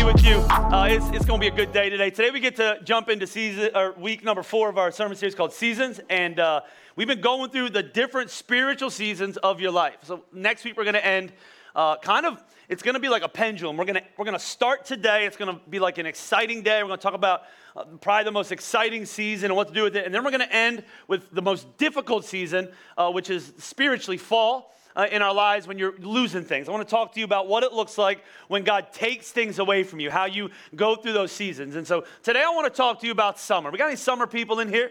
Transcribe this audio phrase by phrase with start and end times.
[0.00, 0.38] Be with you.
[0.48, 2.08] Uh, it's it's going to be a good day today.
[2.08, 5.34] Today we get to jump into season or week number four of our sermon series
[5.34, 6.62] called Seasons, and uh,
[6.96, 9.96] we've been going through the different spiritual seasons of your life.
[10.04, 11.32] So next week we're going to end
[11.74, 12.42] uh, kind of.
[12.70, 13.76] It's going to be like a pendulum.
[13.76, 15.26] We're going to we're going to start today.
[15.26, 16.82] It's going to be like an exciting day.
[16.82, 17.42] We're going to talk about
[17.76, 20.30] uh, probably the most exciting season and what to do with it, and then we're
[20.30, 25.22] going to end with the most difficult season, uh, which is spiritually fall uh, in
[25.22, 26.68] our lives when you're losing things.
[26.68, 29.58] I want to talk to you about what it looks like when God takes things
[29.58, 31.76] away from you, how you go through those seasons.
[31.76, 33.70] And so today I want to talk to you about summer.
[33.70, 34.90] We got any summer people in here?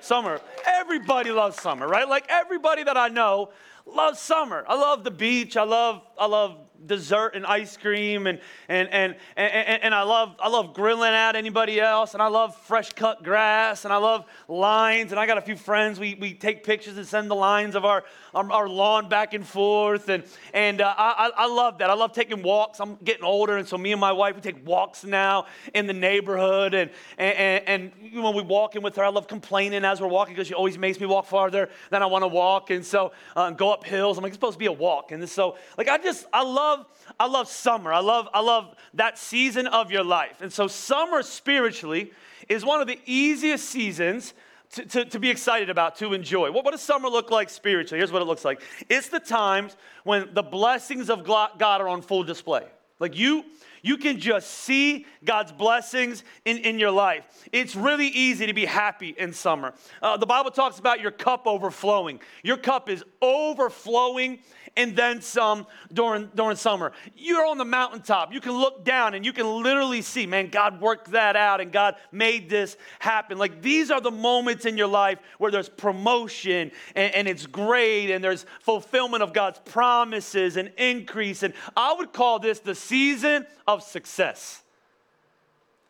[0.00, 0.40] Summer.
[0.66, 2.08] Everybody loves summer, right?
[2.08, 3.50] Like everybody that I know
[3.86, 4.64] loves summer.
[4.66, 5.56] I love the beach.
[5.56, 10.36] I love I love dessert and ice cream and, and, and, and, and I, love,
[10.40, 14.24] I love grilling at anybody else and I love fresh cut grass and I love
[14.48, 17.74] lines and I got a few friends we, we take pictures and send the lines
[17.74, 21.90] of our, our, our lawn back and forth and, and uh, I, I love that.
[21.90, 22.80] I love taking walks.
[22.80, 25.92] I'm getting older and so me and my wife we take walks now in the
[25.92, 30.00] neighborhood and, and, and, and when we walk in with her I love complaining as
[30.00, 32.84] we're walking because she always makes me walk farther than I want to walk and
[32.84, 34.16] so uh, go up hills.
[34.16, 36.69] I'm like it's supposed to be a walk and so like I just I love
[36.70, 36.86] love,
[37.18, 37.92] I love summer.
[37.92, 40.40] I love, I love that season of your life.
[40.40, 42.12] And so summer spiritually
[42.48, 44.34] is one of the easiest seasons
[44.72, 46.50] to, to, to, be excited about, to enjoy.
[46.52, 47.98] What, what does summer look like spiritually?
[47.98, 52.02] Here's what it looks like it's the times when the blessings of God are on
[52.02, 52.66] full display.
[53.00, 53.44] Like you,
[53.82, 57.24] you can just see God's blessings in, in your life.
[57.50, 59.72] It's really easy to be happy in summer.
[60.02, 62.20] Uh, the Bible talks about your cup overflowing.
[62.44, 64.40] Your cup is overflowing
[64.76, 66.92] and then some during, during summer.
[67.16, 68.32] You're on the mountaintop.
[68.32, 71.72] You can look down and you can literally see, man, God worked that out and
[71.72, 73.38] God made this happen.
[73.38, 78.10] Like these are the moments in your life where there's promotion and, and it's great
[78.10, 81.42] and there's fulfillment of God's promises and increase.
[81.42, 84.62] And I would call this the season of success.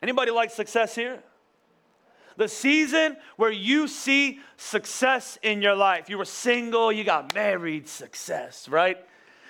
[0.03, 1.23] Anybody like success here?
[2.41, 6.09] The season where you see success in your life.
[6.09, 8.97] You were single, you got married, success, right?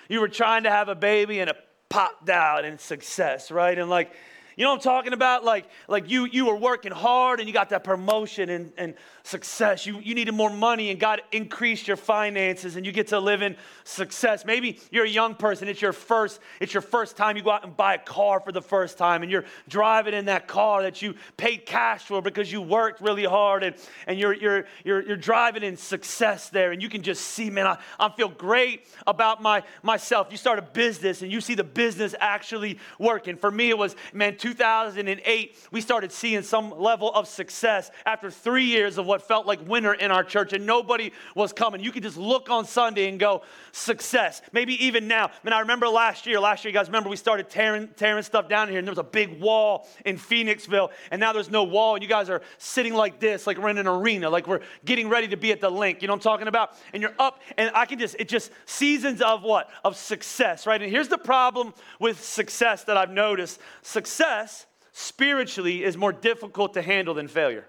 [0.09, 1.57] You were trying to have a baby and it
[1.89, 3.79] popped out and success, right?
[3.79, 4.11] And like,
[4.57, 5.45] you know what I'm talking about?
[5.45, 9.87] Like, like you, you were working hard and you got that promotion and, and success.
[9.87, 13.43] You, you needed more money and God increased your finances and you get to live
[13.43, 14.45] in success.
[14.45, 15.69] Maybe you're a young person.
[15.69, 18.53] It's your first, it's your first time you go out and buy a car for
[18.53, 22.51] the first time and you're driving in that car that you paid cash for because
[22.51, 23.77] you worked really hard and,
[24.07, 27.67] and you're, you're, you're, you're driving in success there and you can just see, man,
[27.67, 30.29] I, I feel great about my, myself.
[30.31, 33.37] You start a business and you see the business actually working.
[33.37, 38.65] For me, it was, man, 2008, we started seeing some level of success after three
[38.65, 41.81] years of what felt like winter in our church and nobody was coming.
[41.81, 43.43] You could just look on Sunday and go,
[43.73, 44.43] success.
[44.53, 45.27] Maybe even now.
[45.27, 48.23] I mean, I remember last year, last year, you guys remember we started tearing, tearing
[48.23, 51.65] stuff down here and there was a big wall in Phoenixville and now there's no
[51.65, 54.61] wall and you guys are sitting like this, like we're in an arena, like we're
[54.85, 56.03] getting ready to be at the Linc.
[56.03, 56.73] You know what I'm talking about?
[56.93, 59.71] And you're up and I can just, it just seasons of what?
[59.85, 60.81] Of success, right?
[60.81, 63.61] And here's the problem with success that I've noticed.
[63.83, 67.67] Success spiritually is more difficult to handle than failure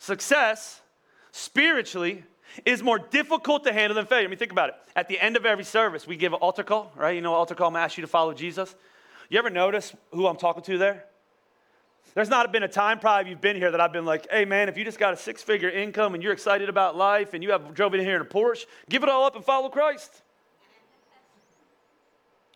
[0.00, 0.80] success
[1.30, 2.24] spiritually
[2.64, 4.26] is more difficult to handle than failure.
[4.26, 4.74] I mean, think about it.
[4.96, 7.14] At the end of every service, we give an altar call, right?
[7.14, 8.74] You know, altar call, I'm ask you to follow Jesus.
[9.28, 11.04] You ever notice who I'm talking to there?
[12.14, 14.68] There's not been a time probably you've been here that I've been like, hey man,
[14.68, 17.52] if you just got a six figure income and you're excited about life and you
[17.52, 20.22] have drove in here in a Porsche, give it all up and follow Christ.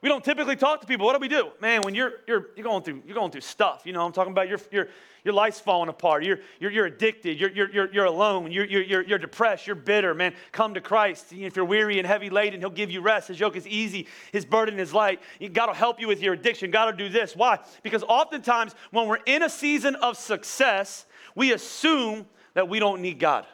[0.04, 1.06] We don't typically talk to people.
[1.06, 1.48] What do we do?
[1.62, 4.32] Man, when you're, you're, you're, going, through, you're going through stuff, you know, I'm talking
[4.32, 4.88] about your, your,
[5.24, 6.24] your life's falling apart.
[6.24, 7.40] You're, you're, you're addicted.
[7.40, 8.52] You're, you're, you're, alone.
[8.52, 9.66] You're, you're, you're depressed.
[9.66, 10.12] You're bitter.
[10.12, 11.32] Man, come to Christ.
[11.32, 13.28] If you're weary and heavy laden, He'll give you rest.
[13.28, 14.06] His yoke is easy.
[14.30, 15.22] His burden is light.
[15.54, 16.70] God will help you with your addiction.
[16.70, 17.34] God will do this.
[17.34, 17.58] Why?
[17.82, 23.18] Because oftentimes when we're in a season of success, we assume that we don't need
[23.18, 23.46] God.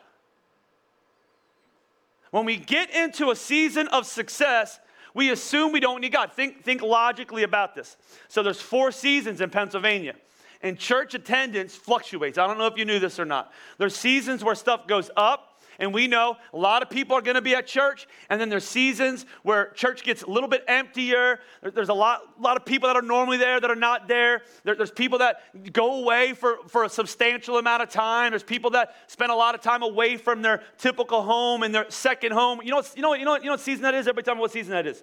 [2.32, 4.80] When we get into a season of success,
[5.14, 6.32] we assume we don't need God.
[6.32, 7.96] Think, think logically about this.
[8.28, 10.14] So there's four seasons in Pennsylvania.
[10.62, 12.36] And church attendance fluctuates.
[12.36, 13.52] I don't know if you knew this or not.
[13.78, 15.49] There's seasons where stuff goes up,
[15.80, 18.50] and we know a lot of people are going to be at church, and then
[18.50, 21.40] there's seasons where church gets a little bit emptier.
[21.62, 24.42] There's a lot, a lot of people that are normally there that are not there.
[24.62, 24.76] there.
[24.76, 28.30] There's people that go away for, for a substantial amount of time.
[28.30, 31.90] There's people that spend a lot of time away from their typical home and their
[31.90, 32.60] second home.
[32.62, 34.06] You know, you know, you know, you know what season that is?
[34.06, 35.02] Everybody tell me what season that is.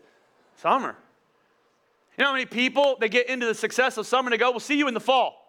[0.58, 0.96] Summer.
[2.18, 4.52] You know how many people they get into the success of summer and they go,
[4.52, 5.47] "We'll see you in the fall."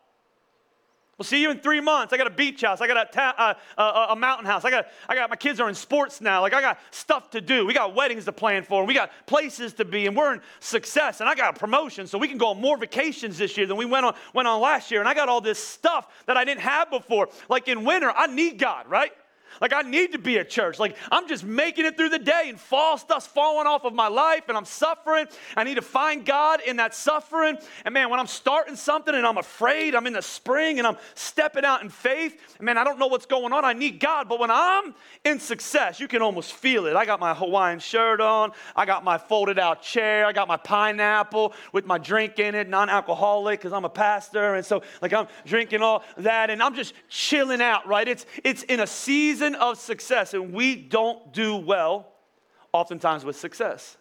[1.18, 2.12] We'll see you in three months.
[2.12, 2.80] I got a beach house.
[2.80, 3.34] I got a, ta-
[3.76, 4.64] uh, uh, a mountain house.
[4.64, 6.40] I got, I got my kids are in sports now.
[6.42, 7.66] Like I got stuff to do.
[7.66, 8.84] We got weddings to plan for.
[8.84, 11.20] We got places to be, and we're in success.
[11.20, 13.76] And I got a promotion, so we can go on more vacations this year than
[13.76, 15.00] we went on went on last year.
[15.00, 17.28] And I got all this stuff that I didn't have before.
[17.48, 19.10] Like in winter, I need God, right?
[19.60, 20.78] Like, I need to be at church.
[20.78, 24.08] Like, I'm just making it through the day and fall stuff's falling off of my
[24.08, 25.26] life and I'm suffering.
[25.56, 27.58] I need to find God in that suffering.
[27.84, 30.96] And man, when I'm starting something and I'm afraid, I'm in the spring and I'm
[31.14, 33.64] stepping out in faith, man, I don't know what's going on.
[33.64, 34.28] I need God.
[34.28, 34.94] But when I'm
[35.24, 36.96] in success, you can almost feel it.
[36.96, 40.56] I got my Hawaiian shirt on, I got my folded out chair, I got my
[40.56, 44.54] pineapple with my drink in it, non alcoholic, because I'm a pastor.
[44.54, 48.06] And so, like, I'm drinking all that and I'm just chilling out, right?
[48.06, 52.06] It's, it's in a season season of success, and we don't do well
[52.72, 53.96] oftentimes with success.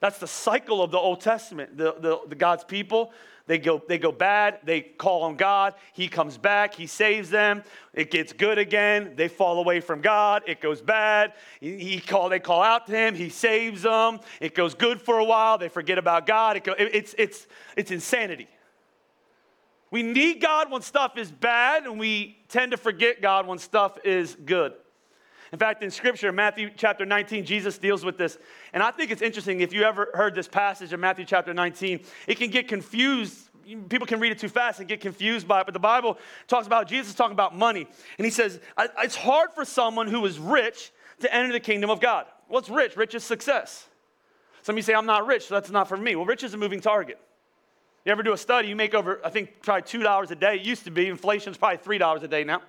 [0.00, 1.76] That's the cycle of the Old Testament.
[1.76, 3.12] The, the, the, God's people,
[3.46, 7.62] they go, they go bad, they call on God, He comes back, He saves them,
[7.92, 12.38] it gets good again, they fall away from God, it goes bad, he, call, they
[12.38, 15.98] call out to Him, He saves them, it goes good for a while, they forget
[15.98, 17.46] about God, it go, it, it's, it's,
[17.76, 18.48] it's insanity.
[19.90, 23.98] We need God when stuff is bad, and we tend to forget God when stuff
[24.04, 24.72] is good.
[25.52, 28.38] In fact, in Scripture, Matthew chapter 19, Jesus deals with this.
[28.72, 32.00] And I think it's interesting if you ever heard this passage in Matthew chapter 19,
[32.28, 33.50] it can get confused.
[33.88, 35.64] People can read it too fast and get confused by it.
[35.66, 37.86] But the Bible talks about Jesus talking about money.
[38.18, 42.00] And he says, It's hard for someone who is rich to enter the kingdom of
[42.00, 42.26] God.
[42.46, 42.96] What's rich?
[42.96, 43.88] Rich is success.
[44.62, 46.14] Some of you say, I'm not rich, so that's not for me.
[46.14, 47.18] Well, rich is a moving target.
[48.04, 50.56] You ever do a study, you make over, I think, probably $2 a day.
[50.56, 51.08] It used to be.
[51.08, 52.62] Inflation's probably $3 a day now.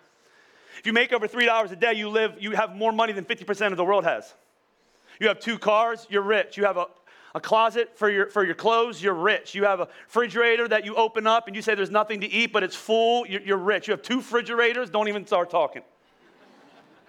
[0.77, 3.71] If you make over $3 a day, you live, you have more money than 50%
[3.71, 4.33] of the world has.
[5.19, 6.57] You have two cars, you're rich.
[6.57, 6.87] You have a,
[7.35, 9.55] a closet for your, for your clothes, you're rich.
[9.55, 12.51] You have a refrigerator that you open up and you say there's nothing to eat,
[12.51, 13.87] but it's full, you're, you're rich.
[13.87, 15.83] You have two refrigerators, don't even start talking.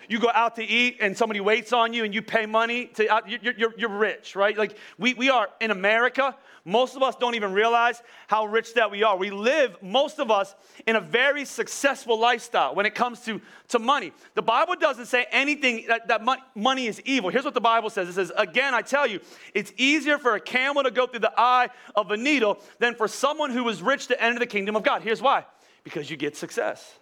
[0.09, 3.23] You go out to eat and somebody waits on you and you pay money to,
[3.27, 4.57] you're, you're, you're rich, right?
[4.57, 8.91] Like we, we are in America, most of us don't even realize how rich that
[8.91, 9.17] we are.
[9.17, 10.55] We live, most of us,
[10.87, 14.13] in a very successful lifestyle when it comes to, to money.
[14.35, 16.23] The Bible doesn't say anything that, that
[16.55, 17.31] money is evil.
[17.31, 19.21] Here's what the Bible says it says, Again, I tell you,
[19.55, 23.09] it's easier for a camel to go through the eye of a needle than for
[23.09, 25.03] someone who is rich to enter the kingdom of God.
[25.03, 25.45] Here's why
[25.85, 26.99] because you get success.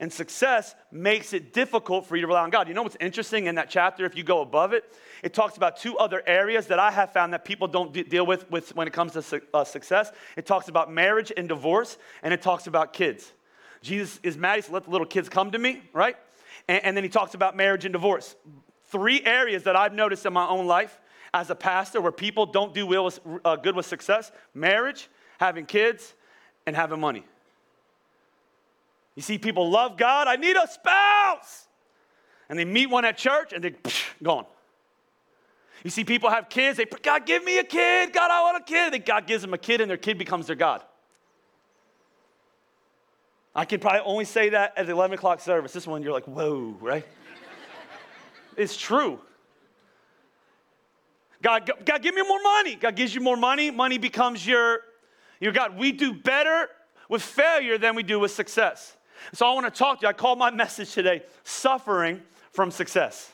[0.00, 2.68] And success makes it difficult for you to rely on God.
[2.68, 4.84] You know what's interesting in that chapter, if you go above it?
[5.22, 8.26] It talks about two other areas that I have found that people don't de- deal
[8.26, 10.10] with, with when it comes to su- uh, success.
[10.36, 13.32] It talks about marriage and divorce, and it talks about kids.
[13.82, 16.16] Jesus is mad, he said, Let the little kids come to me, right?
[16.68, 18.34] And, and then he talks about marriage and divorce.
[18.86, 21.00] Three areas that I've noticed in my own life
[21.32, 25.08] as a pastor where people don't do well with, uh, good with success marriage,
[25.38, 26.14] having kids,
[26.66, 27.24] and having money.
[29.14, 31.68] You see people love God, I need a spouse.
[32.48, 34.46] And they meet one at church and they psh, gone.
[35.82, 38.64] You see people have kids, they God give me a kid, God I want a
[38.64, 38.92] kid.
[38.92, 40.82] Then God gives them a kid and their kid becomes their God.
[43.54, 45.72] I can probably only say that at the 11 o'clock service.
[45.72, 47.06] This one you're like, whoa, right?
[48.56, 49.20] it's true.
[51.40, 52.74] God, God, give me more money.
[52.74, 53.70] God gives you more money.
[53.70, 54.80] Money becomes your,
[55.40, 55.76] your God.
[55.76, 56.68] We do better
[57.08, 58.96] with failure than we do with success.
[59.32, 60.08] So I want to talk to you.
[60.08, 62.20] I call my message today Suffering
[62.52, 63.32] from Success.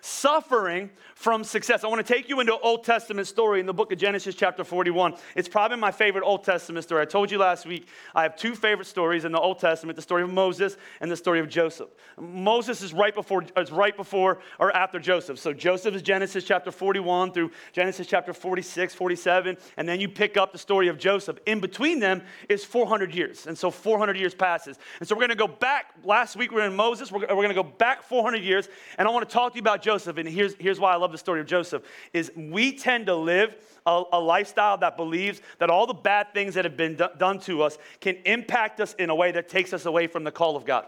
[0.00, 1.84] Suffering from success.
[1.84, 4.34] I want to take you into an Old Testament story in the book of Genesis,
[4.34, 5.14] chapter 41.
[5.36, 7.02] It's probably my favorite Old Testament story.
[7.02, 10.02] I told you last week I have two favorite stories in the Old Testament the
[10.02, 11.88] story of Moses and the story of Joseph.
[12.18, 15.38] Moses is right before, is right before or after Joseph.
[15.38, 20.36] So Joseph is Genesis chapter 41 through Genesis chapter 46, 47, and then you pick
[20.36, 21.38] up the story of Joseph.
[21.46, 23.46] In between them is 400 years.
[23.46, 24.78] And so 400 years passes.
[24.98, 25.94] And so we're going to go back.
[26.04, 27.10] Last week we were in Moses.
[27.10, 28.68] We're, we're going to go back 400 years,
[28.98, 30.16] and I want to talk to you about Joseph.
[30.18, 33.54] And here's, here's why I love the story of Joseph is we tend to live
[33.86, 37.38] a, a lifestyle that believes that all the bad things that have been do- done
[37.40, 40.56] to us can impact us in a way that takes us away from the call
[40.56, 40.86] of God.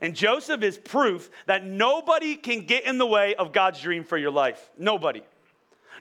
[0.00, 4.16] And Joseph is proof that nobody can get in the way of God's dream for
[4.16, 4.70] your life.
[4.78, 5.22] Nobody.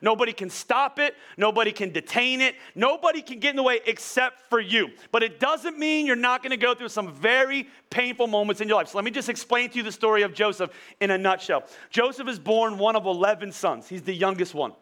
[0.01, 1.15] Nobody can stop it.
[1.37, 2.55] Nobody can detain it.
[2.75, 4.89] Nobody can get in the way except for you.
[5.11, 8.67] But it doesn't mean you're not going to go through some very painful moments in
[8.67, 8.89] your life.
[8.89, 11.63] So let me just explain to you the story of Joseph in a nutshell.
[11.89, 14.73] Joseph is born one of 11 sons, he's the youngest one,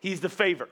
[0.00, 0.70] he's the favorite.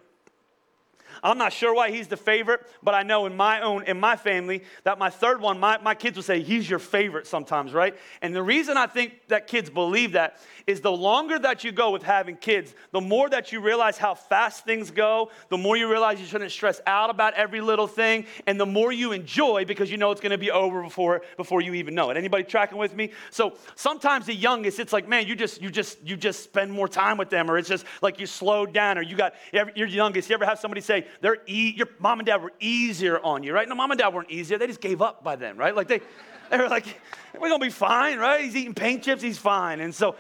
[1.22, 4.16] I'm not sure why he's the favorite, but I know in my own, in my
[4.16, 7.96] family, that my third one, my, my kids will say, he's your favorite sometimes, right?
[8.22, 11.90] And the reason I think that kids believe that is the longer that you go
[11.90, 15.90] with having kids, the more that you realize how fast things go, the more you
[15.90, 19.90] realize you shouldn't stress out about every little thing, and the more you enjoy because
[19.90, 22.16] you know it's gonna be over before, before you even know it.
[22.16, 23.10] Anybody tracking with me?
[23.30, 26.88] So sometimes the youngest, it's like, man, you just, you just, you just spend more
[26.88, 30.28] time with them, or it's just like you slowed down, or you got, you're youngest.
[30.30, 33.52] You ever have somebody say, they're e- your mom and dad were easier on you,
[33.52, 33.68] right?
[33.68, 34.58] No, mom and dad weren't easier.
[34.58, 35.74] They just gave up by then, right?
[35.74, 36.00] Like they,
[36.50, 37.00] they were like,
[37.38, 38.44] we're gonna be fine, right?
[38.44, 39.80] He's eating paint chips, he's fine.
[39.80, 40.16] And so,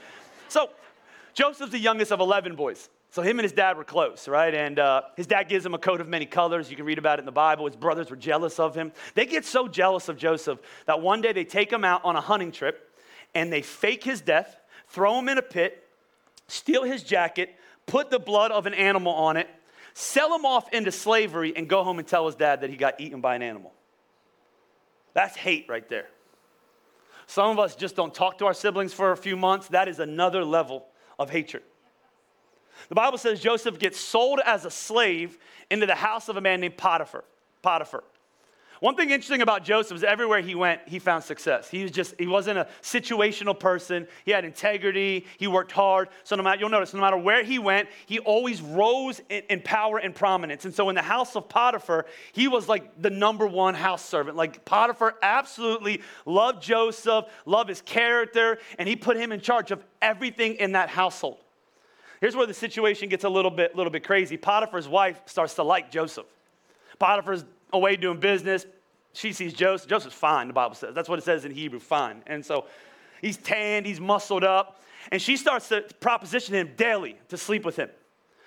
[0.48, 0.70] so
[1.34, 2.88] Joseph's the youngest of 11 boys.
[3.10, 4.54] So him and his dad were close, right?
[4.54, 6.70] And uh, his dad gives him a coat of many colors.
[6.70, 7.66] You can read about it in the Bible.
[7.66, 8.92] His brothers were jealous of him.
[9.14, 12.20] They get so jealous of Joseph that one day they take him out on a
[12.20, 12.94] hunting trip
[13.34, 15.88] and they fake his death, throw him in a pit,
[16.48, 17.54] steal his jacket,
[17.86, 19.48] put the blood of an animal on it,
[19.98, 23.00] sell him off into slavery, and go home and tell his dad that he got
[23.00, 23.72] eaten by an animal.
[25.12, 26.06] That's hate right there.
[27.26, 29.68] Some of us just don't talk to our siblings for a few months.
[29.68, 30.86] That is another level
[31.18, 31.64] of hatred.
[32.88, 35.36] The Bible says Joseph gets sold as a slave
[35.68, 37.24] into the house of a man named Potiphar.
[37.60, 38.04] Potiphar.
[38.80, 41.68] One thing interesting about Joseph is everywhere he went, he found success.
[41.68, 44.06] He was just, he wasn't a situational person.
[44.24, 45.26] He had integrity.
[45.36, 46.08] He worked hard.
[46.22, 49.62] So no matter, you'll notice, no matter where he went, he always rose in, in
[49.62, 50.64] power and prominence.
[50.64, 54.36] And so in the house of Potiphar, he was like the number one house servant.
[54.36, 59.82] Like Potiphar absolutely loved Joseph, loved his character, and he put him in charge of
[60.00, 61.38] everything in that household.
[62.20, 64.36] Here's where the situation gets a little bit, little bit crazy.
[64.36, 66.26] Potiphar's wife starts to like Joseph.
[66.98, 68.66] Potiphar's away doing business.
[69.12, 69.88] She sees Joseph.
[69.88, 70.94] Joseph's fine, the Bible says.
[70.94, 72.22] That's what it says in Hebrew, fine.
[72.26, 72.66] And so
[73.20, 77.76] he's tanned, he's muscled up, and she starts to proposition him daily to sleep with
[77.76, 77.90] him.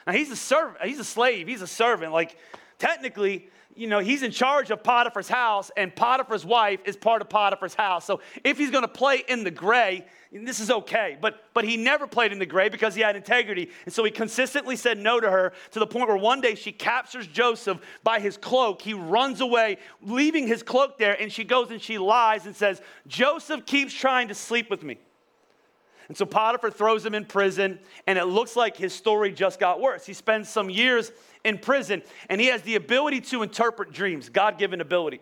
[0.07, 2.13] Now he's a servant, he's a slave, he's a servant.
[2.13, 2.37] Like
[2.79, 7.29] technically, you know, he's in charge of Potiphar's house, and Potiphar's wife is part of
[7.29, 8.05] Potiphar's house.
[8.05, 11.17] So if he's going to play in the gray, this is okay.
[11.19, 13.69] But, but he never played in the gray because he had integrity.
[13.85, 16.71] And so he consistently said no to her to the point where one day she
[16.71, 18.81] captures Joseph by his cloak.
[18.81, 22.81] He runs away, leaving his cloak there, and she goes and she lies and says,
[23.07, 24.97] Joseph keeps trying to sleep with me.
[26.07, 29.79] And so Potiphar throws him in prison, and it looks like his story just got
[29.79, 30.05] worse.
[30.05, 31.09] He spends some years
[31.43, 35.21] in prison, and he has the ability to interpret dreams, God given ability.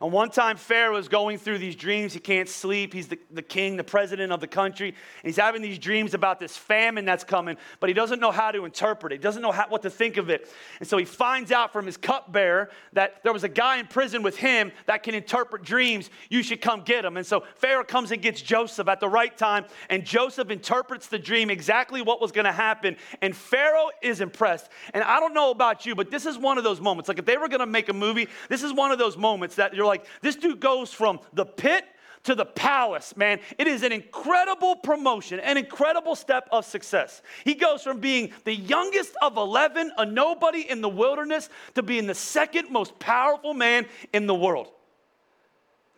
[0.00, 2.12] And one time, Pharaoh is going through these dreams.
[2.12, 2.92] He can't sleep.
[2.92, 4.88] He's the, the king, the president of the country.
[4.88, 8.52] And he's having these dreams about this famine that's coming, but he doesn't know how
[8.52, 9.16] to interpret it.
[9.16, 10.48] He doesn't know how, what to think of it.
[10.78, 14.22] And so he finds out from his cupbearer that there was a guy in prison
[14.22, 16.10] with him that can interpret dreams.
[16.30, 17.16] You should come get him.
[17.16, 21.18] And so Pharaoh comes and gets Joseph at the right time, and Joseph interprets the
[21.18, 22.96] dream exactly what was going to happen.
[23.20, 24.68] And Pharaoh is impressed.
[24.94, 27.08] And I don't know about you, but this is one of those moments.
[27.08, 29.56] Like if they were going to make a movie, this is one of those moments
[29.56, 31.84] that you're like, this dude goes from the pit
[32.24, 33.40] to the palace, man.
[33.58, 37.22] It is an incredible promotion, an incredible step of success.
[37.44, 42.06] He goes from being the youngest of 11, a nobody in the wilderness, to being
[42.06, 44.70] the second most powerful man in the world.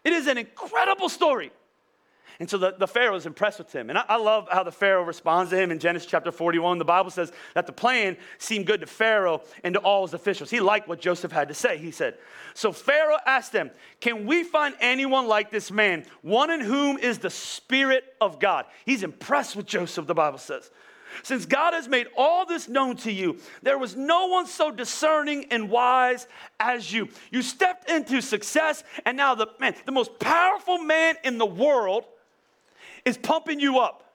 [0.05, 1.51] It is an incredible story.
[2.41, 3.91] And so the, the Pharaoh is impressed with him.
[3.91, 6.79] And I, I, love how the Pharaoh responds to him in Genesis chapter 41.
[6.79, 10.49] The Bible says that the plan seemed good to Pharaoh and to all his officials.
[10.49, 12.17] He liked what Joseph had to say, he said.
[12.55, 13.71] So Pharaoh asked them,
[14.01, 18.65] Can we find anyone like this man, one in whom is the Spirit of God?
[18.87, 20.71] He's impressed with Joseph, the Bible says.
[21.23, 25.45] Since God has made all this known to you, there was no one so discerning
[25.51, 26.27] and wise
[26.59, 27.09] as you.
[27.31, 32.07] You stepped into success, and now the man, the most powerful man in the world,
[33.05, 34.15] is pumping you up.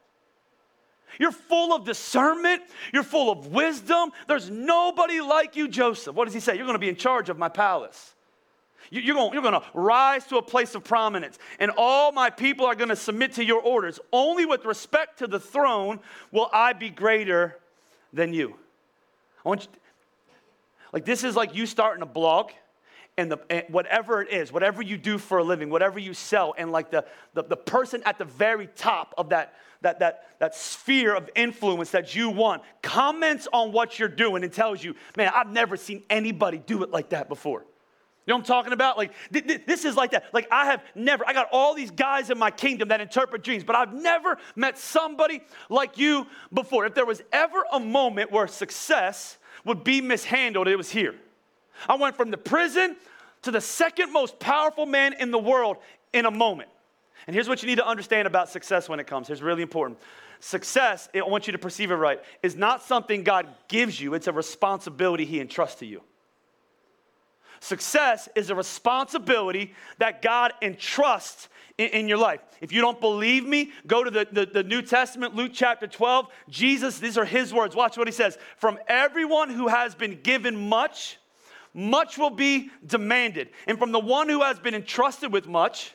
[1.19, 2.61] You're full of discernment.
[2.93, 4.11] You're full of wisdom.
[4.27, 6.15] There's nobody like you, Joseph.
[6.15, 6.55] What does he say?
[6.55, 8.13] You're going to be in charge of my palace.
[8.91, 12.67] You're going, you're going to rise to a place of prominence, and all my people
[12.67, 13.99] are going to submit to your orders.
[14.13, 15.99] Only with respect to the throne
[16.31, 17.57] will I be greater
[18.13, 18.55] than you.
[19.43, 19.69] I want you,
[20.91, 22.51] like, this is like you starting a blog
[23.17, 26.53] and, the, and whatever it is, whatever you do for a living, whatever you sell,
[26.57, 30.55] and like the, the, the person at the very top of that, that, that, that
[30.55, 35.31] sphere of influence that you want comments on what you're doing and tells you, man,
[35.33, 37.65] I've never seen anybody do it like that before.
[38.25, 38.97] You know what I'm talking about?
[38.97, 40.25] Like, th- th- this is like that.
[40.33, 43.63] Like, I have never, I got all these guys in my kingdom that interpret dreams,
[43.63, 46.87] but I've never met somebody like you before.
[46.87, 51.13] If there was ever a moment where success would be mishandled, it was here.
[51.87, 52.95] I went from the prison
[53.43, 55.77] to the second most powerful man in the world
[56.13, 56.69] in a moment.
[57.27, 59.27] And here's what you need to understand about success when it comes.
[59.27, 59.99] Here's really important.
[60.39, 64.27] Success, I want you to perceive it right, is not something God gives you, it's
[64.27, 66.01] a responsibility He entrusts to you.
[67.59, 72.41] Success is a responsibility that God entrusts in, in, your life.
[72.61, 76.27] If you don't believe me, go to the, the, the New Testament, Luke chapter 12.
[76.49, 77.75] Jesus, these are his words.
[77.75, 78.37] Watch what he says.
[78.57, 81.17] From everyone who has been given much,
[81.75, 83.49] much will be demanded.
[83.67, 85.93] And from the one who has been entrusted with much,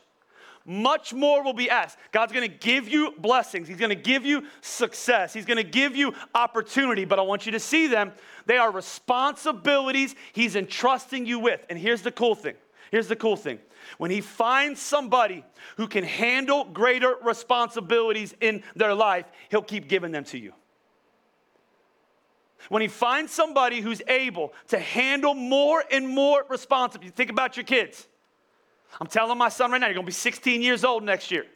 [0.67, 1.99] much more will be asked.
[2.13, 7.07] God's gonna give you blessings, He's gonna give you success, He's gonna give you opportunity,
[7.07, 8.13] but I want you to see them.
[8.45, 11.65] They are responsibilities He's entrusting you with.
[11.71, 12.55] And here's the cool thing
[12.91, 13.59] here's the cool thing.
[13.97, 15.45] When He finds somebody
[15.79, 20.53] who can handle greater responsibilities in their life, He'll keep giving them to you.
[22.69, 27.65] When he finds somebody who's able to handle more and more responsibility, think about your
[27.65, 28.07] kids.
[29.01, 31.47] I'm telling my son right now, you're gonna be 16 years old next year.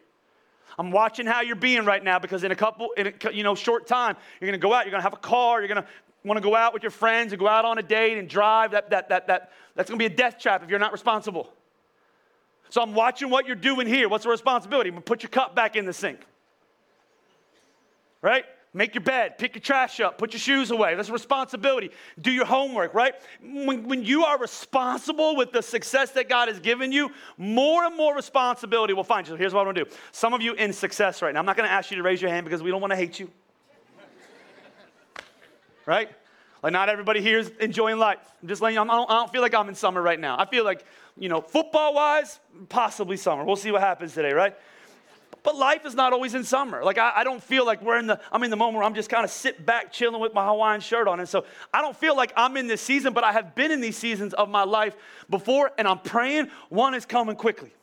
[0.78, 3.54] I'm watching how you're being right now because in a couple, in a you know,
[3.54, 5.86] short time, you're gonna go out, you're gonna have a car, you're gonna
[6.24, 8.72] wanna go out with your friends and go out on a date and drive.
[8.72, 11.52] That, that, that, that, that's gonna be a death trap if you're not responsible.
[12.70, 14.08] So I'm watching what you're doing here.
[14.08, 14.90] What's the responsibility?
[14.90, 16.20] Put your cup back in the sink.
[18.20, 18.44] Right?
[18.76, 20.96] Make your bed, pick your trash up, put your shoes away.
[20.96, 21.92] That's a responsibility.
[22.20, 23.14] Do your homework, right?
[23.40, 27.96] When, when you are responsible with the success that God has given you, more and
[27.96, 29.34] more responsibility will find you.
[29.34, 29.90] So here's what I'm gonna do.
[30.10, 32.32] Some of you in success right now, I'm not gonna ask you to raise your
[32.32, 33.30] hand because we don't wanna hate you.
[35.86, 36.10] right?
[36.60, 38.18] Like, not everybody here is enjoying life.
[38.42, 40.36] I'm just letting you, I don't, I don't feel like I'm in summer right now.
[40.36, 40.84] I feel like,
[41.16, 43.44] you know, football wise, possibly summer.
[43.44, 44.56] We'll see what happens today, right?
[45.44, 46.82] But life is not always in summer.
[46.82, 48.94] Like I, I, don't feel like we're in the, I'm in the moment where I'm
[48.94, 51.20] just kind of sit back chilling with my Hawaiian shirt on.
[51.20, 53.82] And so I don't feel like I'm in this season, but I have been in
[53.82, 54.96] these seasons of my life
[55.28, 57.74] before, and I'm praying one is coming quickly.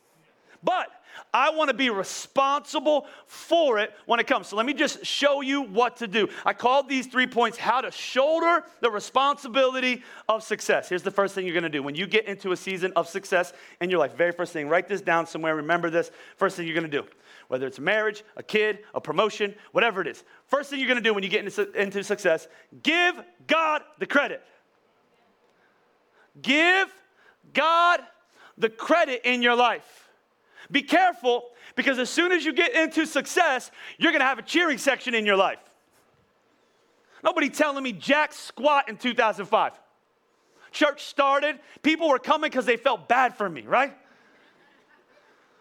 [0.63, 0.87] But
[1.33, 4.47] I want to be responsible for it when it comes.
[4.47, 6.27] So let me just show you what to do.
[6.45, 10.89] I called these three points how to shoulder the responsibility of success.
[10.89, 13.07] Here's the first thing you're going to do when you get into a season of
[13.07, 14.15] success in your life.
[14.15, 15.55] Very first thing, write this down somewhere.
[15.55, 16.11] Remember this.
[16.35, 17.07] First thing you're going to do
[17.51, 20.23] whether it's a marriage, a kid, a promotion, whatever it is.
[20.47, 22.47] First thing you're gonna do when you get into, into success,
[22.81, 24.41] give God the credit.
[26.41, 26.87] Give
[27.53, 27.99] God
[28.57, 30.07] the credit in your life.
[30.71, 34.77] Be careful because as soon as you get into success, you're gonna have a cheering
[34.77, 35.59] section in your life.
[37.23, 39.73] Nobody telling me jack squat in 2005.
[40.71, 43.93] Church started, people were coming because they felt bad for me, right?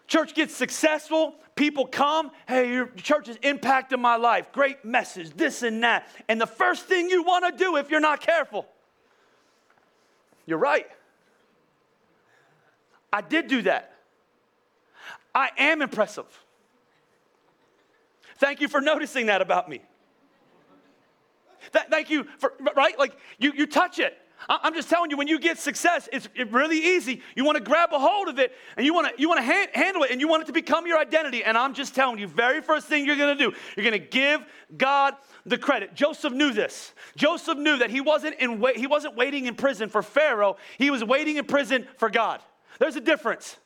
[0.07, 4.53] Church gets successful, people come, hey, your church is impacting my life.
[4.53, 6.09] Great message, this and that.
[6.29, 8.67] And the first thing you want to do if you're not careful,
[10.47, 10.87] you're right.
[13.13, 13.90] I did do that.
[15.35, 16.27] I am impressive.
[18.39, 19.83] Thank you for noticing that about me.
[21.73, 22.99] Th- thank you for, right?
[22.99, 24.17] Like, you, you touch it.
[24.49, 27.21] I'm just telling you, when you get success, it's it really easy.
[27.37, 29.45] You want to grab a hold of it and you want to you want to
[29.45, 31.45] ha- handle it and you want it to become your identity.
[31.45, 34.07] And I'm just telling you, very first thing you're going to do, you're going to
[34.07, 34.41] give
[34.77, 35.15] God
[35.45, 35.95] the credit.
[35.95, 36.95] Joseph knew this.
[37.17, 40.57] Joseph knew that he wasn't in he wasn't waiting in prison for Pharaoh.
[40.79, 42.41] He was waiting in prison for God.
[42.79, 43.59] There's a difference.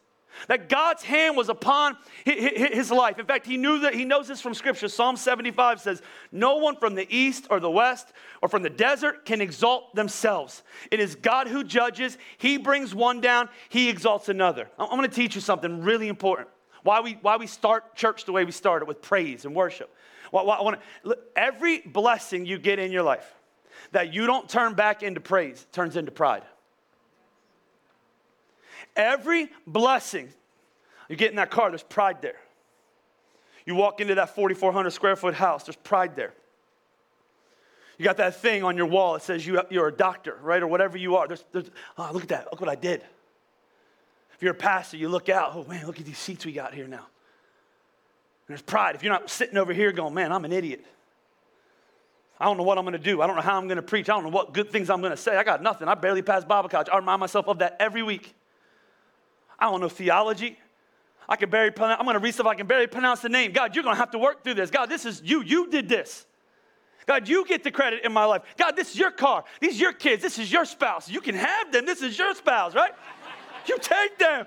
[0.49, 3.19] That God's hand was upon his life.
[3.19, 4.89] In fact, he knew that he knows this from scripture.
[4.89, 9.25] Psalm 75 says, No one from the east or the west or from the desert
[9.25, 10.63] can exalt themselves.
[10.91, 12.19] It is God who judges.
[12.39, 14.69] He brings one down, he exalts another.
[14.79, 16.49] I'm going to teach you something really important.
[16.83, 19.95] Why we, why we start church the way we started with praise and worship.
[20.31, 20.81] Why, why, I wanna,
[21.35, 23.35] every blessing you get in your life
[23.93, 26.43] that you don't turn back into praise turns into pride.
[28.97, 30.29] Every blessing,
[31.09, 32.39] you get in that car, there's pride there.
[33.67, 36.33] You walk into that 4,400 square foot house, there's pride there.
[37.99, 40.63] You got that thing on your wall that says you, you're a doctor, right?
[40.63, 41.29] Or whatever you are.
[41.29, 42.49] There's, there's, oh, look at that.
[42.51, 43.03] Look what I did.
[44.35, 46.75] If you're a pastor, you look out, oh man, look at these seats we got
[46.75, 46.97] here now.
[46.97, 47.07] And
[48.49, 48.97] there's pride.
[48.97, 50.85] If you're not sitting over here going, man, I'm an idiot.
[52.39, 53.23] I don't know what I'm going to do.
[53.23, 54.09] I don't know how I'm going to preach.
[54.11, 55.37] I don't know what good things I'm going to say.
[55.37, 55.87] I got nothing.
[55.87, 56.89] I barely pass Bible college.
[56.93, 58.35] I remind myself of that every week.
[59.65, 60.59] I don't know theology.
[61.27, 63.53] I can barely pronounce, I'm going to read stuff I can barely pronounce the name.
[63.53, 64.71] God, you're going to have to work through this.
[64.71, 65.43] God, this is you.
[65.43, 66.27] You did this.
[67.07, 68.43] God, you get the credit in my life.
[68.59, 69.43] God, this is your car.
[69.61, 70.23] These are your kids.
[70.23, 71.09] This is your spouse.
[71.09, 71.87] You can have them.
[71.87, 72.93] This is your spouse, right?
[73.67, 74.47] You take them.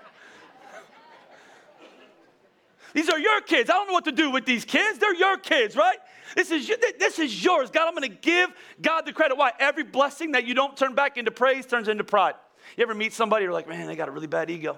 [2.93, 3.71] These are your kids.
[3.71, 4.99] I don't know what to do with these kids.
[4.99, 5.97] They're your kids, right?
[6.35, 7.71] This is, this is yours.
[7.71, 8.51] God, I'm going to give
[8.83, 9.35] God the credit.
[9.35, 9.51] Why?
[9.59, 12.35] Every blessing that you don't turn back into praise turns into pride.
[12.75, 14.77] You ever meet somebody, you're like, man, they got a really bad ego.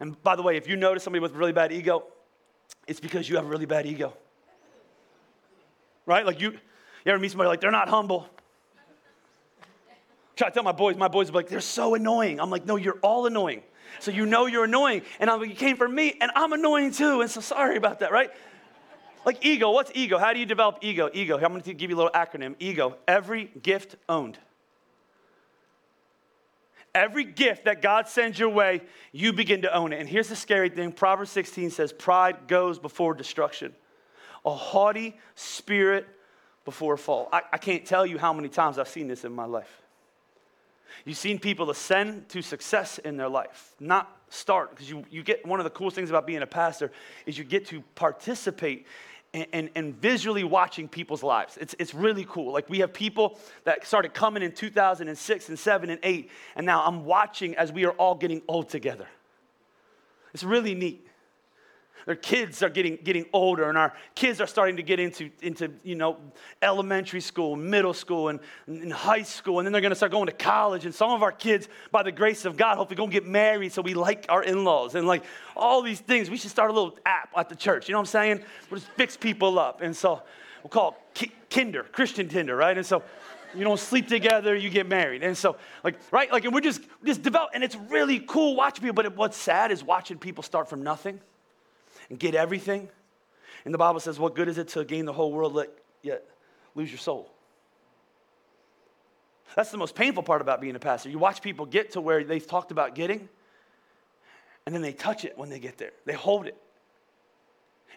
[0.00, 2.04] And by the way, if you notice somebody with really bad ego,
[2.86, 4.14] it's because you have a really bad ego.
[6.06, 6.24] Right?
[6.24, 6.58] Like you, you
[7.12, 8.26] ever meet somebody like, they're not humble.
[10.36, 12.40] Try to tell my boys, my boys are like, they're so annoying.
[12.40, 13.62] I'm like, no, you're all annoying.
[13.98, 15.02] So you know you're annoying.
[15.18, 17.20] And I'm like, you came from me, and I'm annoying too.
[17.20, 18.30] And so sorry about that, right?
[19.26, 20.16] Like ego, what's ego?
[20.16, 21.10] How do you develop ego?
[21.12, 22.54] Ego, I'm gonna give you a little acronym.
[22.58, 24.38] Ego, every gift owned.
[26.94, 30.00] Every gift that God sends your way, you begin to own it.
[30.00, 33.74] And here's the scary thing Proverbs 16 says, Pride goes before destruction,
[34.44, 36.08] a haughty spirit
[36.64, 37.28] before a fall.
[37.32, 39.82] I, I can't tell you how many times I've seen this in my life.
[41.04, 45.46] You've seen people ascend to success in their life, not start, because you, you get
[45.46, 46.90] one of the coolest things about being a pastor
[47.26, 48.86] is you get to participate
[49.32, 51.56] and, and, and, visually watching people's lives.
[51.60, 52.52] It's, it's really cool.
[52.52, 56.84] Like we have people that started coming in 2006 and 7 and 8, and now
[56.84, 59.06] I'm watching as we are all getting old together.
[60.34, 61.06] It's really neat.
[62.06, 65.72] Their kids are getting, getting older, and our kids are starting to get into, into
[65.82, 66.16] you know,
[66.62, 70.26] elementary school, middle school, and, and high school, and then they're going to start going
[70.26, 70.84] to college.
[70.84, 73.72] And some of our kids, by the grace of God, hopefully going to get married
[73.72, 74.94] so we like our in laws.
[74.94, 75.24] And like
[75.56, 77.88] all these things, we should start a little app at the church.
[77.88, 78.44] You know what I'm saying?
[78.70, 79.80] We'll just fix people up.
[79.80, 80.22] And so
[80.62, 82.76] we'll call it Kinder, Christian Tinder, right?
[82.76, 83.02] And so
[83.54, 85.22] you don't sleep together, you get married.
[85.22, 86.30] And so, like, right?
[86.30, 89.72] Like, and we're just, just develop, and it's really cool watching people, but what's sad
[89.72, 91.20] is watching people start from nothing
[92.10, 92.88] and get everything.
[93.64, 95.58] And the Bible says, What good is it to gain the whole world
[96.02, 96.24] yet
[96.74, 97.32] lose your soul?
[99.56, 101.08] That's the most painful part about being a pastor.
[101.08, 103.28] You watch people get to where they've talked about getting,
[104.66, 105.92] and then they touch it when they get there.
[106.04, 106.56] They hold it.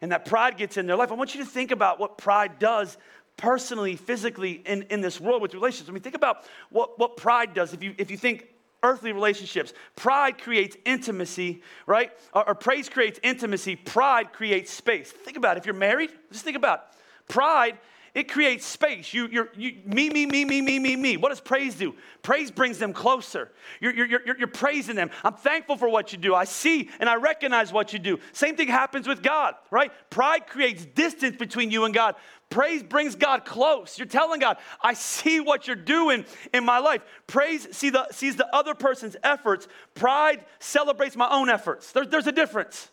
[0.02, 1.12] And that pride gets in their life.
[1.12, 2.97] I want you to think about what pride does
[3.38, 5.89] personally, physically, in, in this world with relationships.
[5.89, 7.73] I mean, think about what, what pride does.
[7.73, 8.47] If you, if you think
[8.84, 9.74] earthly relationships.
[9.96, 12.12] Pride creates intimacy, right?
[12.34, 13.76] Or, or, praise creates intimacy.
[13.76, 15.12] Pride creates space.
[15.12, 15.62] Think about it.
[15.62, 16.98] If you're married, just think about it.
[17.28, 17.78] Pride,
[18.15, 19.12] it creates space.
[19.12, 21.17] You, you're, you, me, me, me, me, me, me, me.
[21.17, 21.95] What does praise do?
[22.21, 23.52] Praise brings them closer.
[23.82, 25.10] You're, you're, you're, you're praising them.
[25.23, 26.36] I'm thankful for what you do.
[26.36, 28.19] I see and I recognize what you do.
[28.32, 29.91] Same thing happens with God, right?
[30.12, 32.15] Pride creates distance between you and God.
[32.52, 33.97] Praise brings God close.
[33.97, 36.23] You're telling God, I see what you're doing
[36.54, 37.02] in my life.
[37.26, 39.67] Praise see the, sees the other person's efforts.
[39.95, 41.91] Pride celebrates my own efforts.
[41.91, 42.89] There, there's a difference.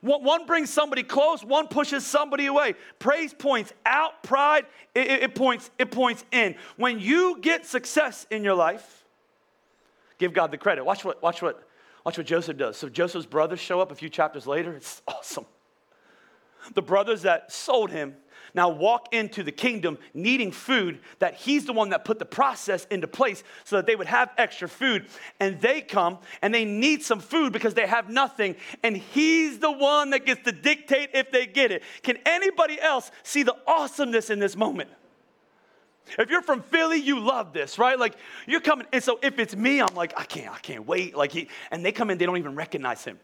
[0.00, 2.74] One brings somebody close, one pushes somebody away.
[2.98, 6.54] Praise points out, pride, it, it, points, it points in.
[6.76, 9.04] When you get success in your life,
[10.18, 10.84] give God the credit.
[10.84, 11.62] Watch what, watch what,
[12.04, 12.76] watch what Joseph does.
[12.76, 14.72] So Joseph's brothers show up a few chapters later.
[14.74, 15.46] It's awesome.
[16.74, 18.14] The brothers that sold him
[18.54, 22.86] now walk into the kingdom needing food that he's the one that put the process
[22.86, 25.06] into place so that they would have extra food.
[25.40, 28.56] And they come and they need some food because they have nothing.
[28.82, 31.82] And he's the one that gets to dictate if they get it.
[32.02, 34.90] Can anybody else see the awesomeness in this moment?
[36.18, 37.98] If you're from Philly, you love this, right?
[37.98, 38.14] Like
[38.46, 41.14] you're coming, and so if it's me, I'm like, I can't, I can't wait.
[41.14, 43.18] Like he, and they come in, they don't even recognize him.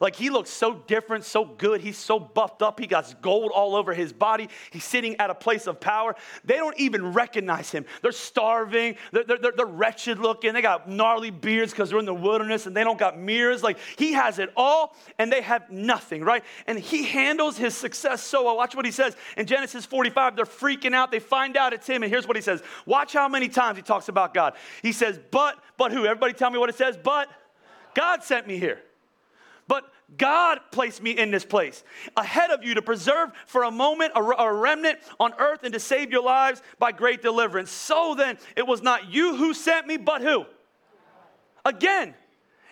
[0.00, 1.80] Like he looks so different, so good.
[1.80, 2.80] He's so buffed up.
[2.80, 4.48] He got gold all over his body.
[4.70, 6.16] He's sitting at a place of power.
[6.44, 7.84] They don't even recognize him.
[8.02, 8.96] They're starving.
[9.12, 10.52] They're, they're, they're wretched looking.
[10.54, 13.62] They got gnarly beards because they're in the wilderness and they don't got mirrors.
[13.62, 16.44] Like he has it all and they have nothing, right?
[16.66, 18.56] And he handles his success so well.
[18.56, 20.36] Watch what he says in Genesis 45.
[20.36, 21.10] They're freaking out.
[21.10, 22.02] They find out it's him.
[22.02, 22.62] And here's what he says.
[22.86, 24.54] Watch how many times he talks about God.
[24.82, 26.04] He says, but, but who?
[26.04, 26.96] Everybody tell me what it says.
[26.96, 27.28] But
[27.94, 28.80] God sent me here.
[29.66, 29.84] But
[30.16, 31.82] God placed me in this place
[32.16, 35.80] ahead of you to preserve for a moment a, a, remnant on earth and to
[35.80, 37.70] save your lives by great deliverance.
[37.70, 40.44] So then, it was not you who sent me, but who?
[41.64, 42.14] Again,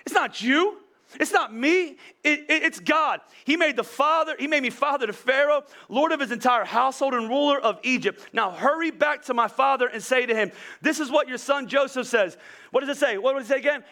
[0.05, 0.79] it's not you.
[1.21, 3.21] It's not me, it, it, it's God.
[3.45, 7.13] He made the father, he made me father to Pharaoh, Lord of his entire household
[7.13, 8.31] and ruler of Egypt.
[8.33, 11.69] Now hurry back to my father and say to him, This is what your son
[11.69, 12.37] Joseph says.
[12.71, 13.19] What does it say?
[13.19, 13.85] What does it say again?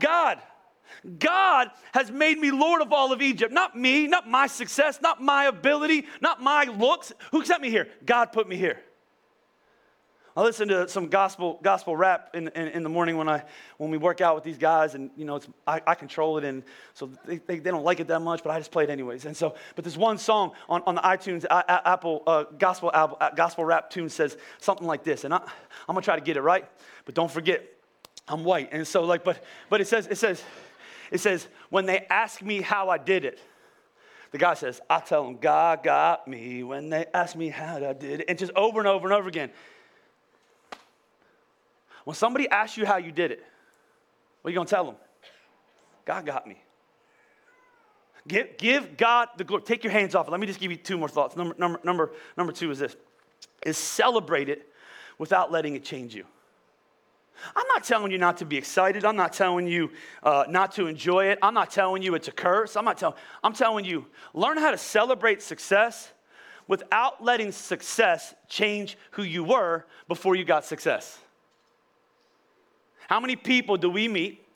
[0.00, 0.40] God
[1.18, 3.52] God has made me Lord of all of Egypt.
[3.52, 7.12] Not me, not my success, not my ability, not my looks.
[7.32, 7.88] Who sent me here?
[8.04, 8.80] God put me here.
[10.36, 13.44] I listen to some gospel gospel rap in, in, in, the morning when I
[13.76, 16.64] when we work out with these guys, and you know I, I, control it, and
[16.92, 19.26] so they, they, they, don't like it that much, but I just play it anyways.
[19.26, 22.90] And so, but this one song on, on the iTunes Apple uh, gospel
[23.36, 26.42] gospel rap tune says something like this, and I, I'm gonna try to get it
[26.42, 26.68] right,
[27.04, 27.64] but don't forget
[28.26, 28.70] I'm white.
[28.72, 30.42] And so, like, but but it says, it says,
[31.14, 33.38] it says, when they ask me how I did it,
[34.32, 37.92] the guy says, I tell them, God got me when they ask me how I
[37.92, 38.24] did it.
[38.28, 39.50] And just over and over and over again.
[42.02, 43.44] When somebody asks you how you did it,
[44.42, 44.96] what are you going to tell them?
[46.04, 46.60] God got me.
[48.26, 49.62] Give, give God the glory.
[49.62, 50.28] Take your hands off.
[50.28, 51.36] Let me just give you two more thoughts.
[51.36, 52.96] Number, number, number, number two is this
[53.64, 54.68] is celebrate it
[55.18, 56.24] without letting it change you.
[57.54, 59.04] I'm not telling you not to be excited.
[59.04, 59.90] I'm not telling you
[60.22, 61.38] uh, not to enjoy it.
[61.42, 62.76] I'm not telling you it's a curse.
[62.76, 63.16] I'm not telling.
[63.42, 66.12] I'm telling you learn how to celebrate success
[66.66, 71.18] without letting success change who you were before you got success.
[73.08, 74.46] How many people do we meet?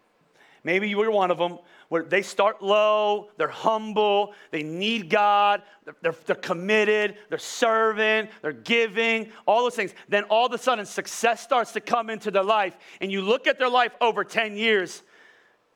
[0.64, 5.62] Maybe you were one of them where they start low, they're humble, they need God,
[5.84, 9.94] they're, they're, they're, committed, they're serving, they're giving, all those things.
[10.08, 13.46] Then all of a sudden, success starts to come into their life, and you look
[13.46, 15.02] at their life over 10 years,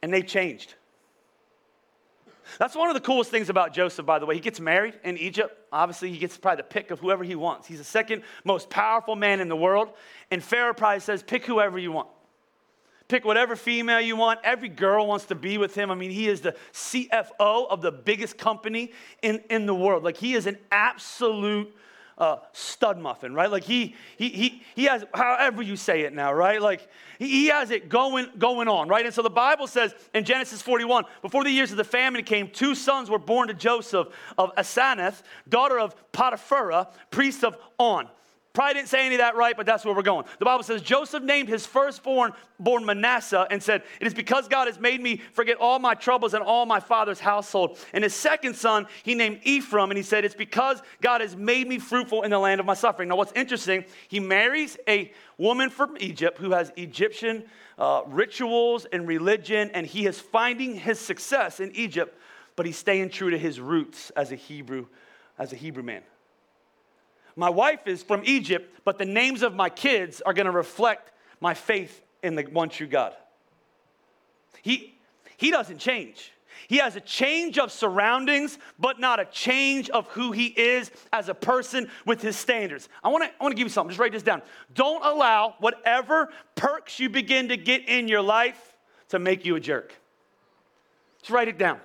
[0.03, 0.75] and they changed.
[2.59, 4.35] That's one of the coolest things about Joseph, by the way.
[4.35, 5.57] He gets married in Egypt.
[5.73, 7.67] Obviously, he gets probably the pick of whoever he wants.
[7.67, 9.89] He's the second most powerful man in the world.
[10.31, 12.09] And Pharaoh probably says, pick whoever you want.
[13.13, 14.41] Pick whatever female you want.
[14.43, 15.91] Every girl wants to be with him.
[15.91, 20.03] I mean, he is the CFO of the biggest company in, in the world.
[20.03, 21.77] Like, he is an absolute
[22.17, 23.51] uh, stud muffin, right?
[23.51, 26.63] Like, he, he, he, he has, however you say it now, right?
[26.63, 29.05] Like, he, he has it going, going on, right?
[29.05, 32.49] And so the Bible says in Genesis 41 before the years of the famine came,
[32.49, 38.09] two sons were born to Joseph of Asenath, daughter of Potiphera, priest of On.
[38.53, 40.27] Probably didn't say any of that right, but that's where we're going.
[40.39, 44.67] The Bible says Joseph named his firstborn born Manasseh and said, It is because God
[44.67, 47.79] has made me forget all my troubles and all my father's household.
[47.95, 51.67] And his second son, he named Ephraim, and he said, It's because God has made
[51.67, 53.09] me fruitful in the land of my suffering.
[53.09, 57.45] Now, what's interesting, he marries a woman from Egypt who has Egyptian
[57.79, 62.19] uh, rituals and religion, and he is finding his success in Egypt,
[62.55, 64.89] but he's staying true to his roots as a Hebrew,
[65.39, 66.03] as a Hebrew man.
[67.37, 71.13] My wife is from Egypt, but the names of my kids are going to reflect
[71.41, 73.15] my faith in the one true God.
[74.63, 74.95] He,
[75.37, 76.33] he doesn't change.
[76.69, 81.29] He has a change of surroundings, but not a change of who he is as
[81.29, 82.89] a person with his standards.
[83.03, 84.43] I wanna, I wanna give you something, just write this down.
[84.75, 88.77] Don't allow whatever perks you begin to get in your life
[89.09, 89.95] to make you a jerk.
[91.21, 91.81] Just write it down.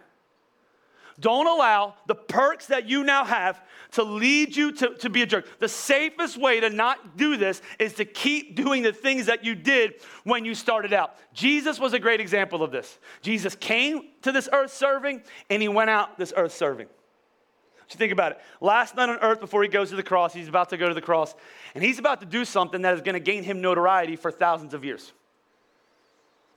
[1.20, 3.60] Don't allow the perks that you now have
[3.92, 5.48] to lead you to, to be a jerk.
[5.60, 9.56] The safest way to not do this is to keep doing the things that you
[9.56, 11.16] did when you started out.
[11.34, 13.00] Jesus was a great example of this.
[13.22, 16.88] Jesus came to this earth serving, and he went out this earth serving.
[17.88, 18.40] So think about it.
[18.62, 20.94] Last night on earth, before he goes to the cross, he's about to go to
[20.94, 21.34] the cross,
[21.74, 24.74] and he's about to do something that is going to gain him notoriety for thousands
[24.74, 25.14] of years.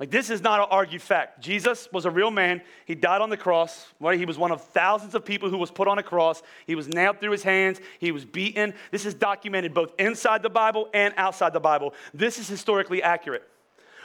[0.01, 1.43] Like, this is not an argued fact.
[1.43, 2.63] Jesus was a real man.
[2.87, 3.87] He died on the cross.
[4.01, 4.19] Right?
[4.19, 6.43] He was one of thousands of people who was put on a cross.
[6.67, 7.79] He was nailed through his hands.
[7.99, 8.73] He was beaten.
[8.91, 11.93] This is documented both inside the Bible and outside the Bible.
[12.15, 13.47] This is historically accurate.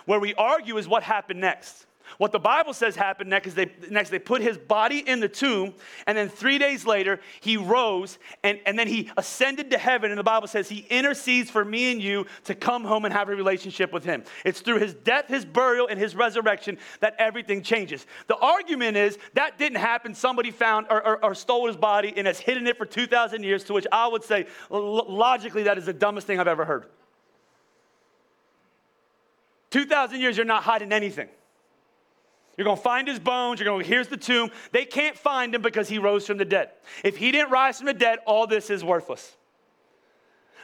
[0.05, 1.85] Where we argue is what happened next.
[2.17, 5.27] What the Bible says happened next is they, next they put his body in the
[5.27, 5.73] tomb,
[6.07, 10.11] and then three days later, he rose, and, and then he ascended to heaven.
[10.11, 13.29] And the Bible says he intercedes for me and you to come home and have
[13.29, 14.23] a relationship with him.
[14.43, 18.05] It's through his death, his burial, and his resurrection that everything changes.
[18.27, 20.13] The argument is that didn't happen.
[20.13, 23.63] Somebody found or, or, or stole his body and has hidden it for 2,000 years,
[23.65, 26.85] to which I would say, logically, that is the dumbest thing I've ever heard.
[29.71, 31.27] 2,000 years, you're not hiding anything.
[32.57, 33.59] You're going to find his bones.
[33.59, 34.51] You're going to, here's the tomb.
[34.71, 36.69] They can't find him because he rose from the dead.
[37.03, 39.35] If he didn't rise from the dead, all this is worthless.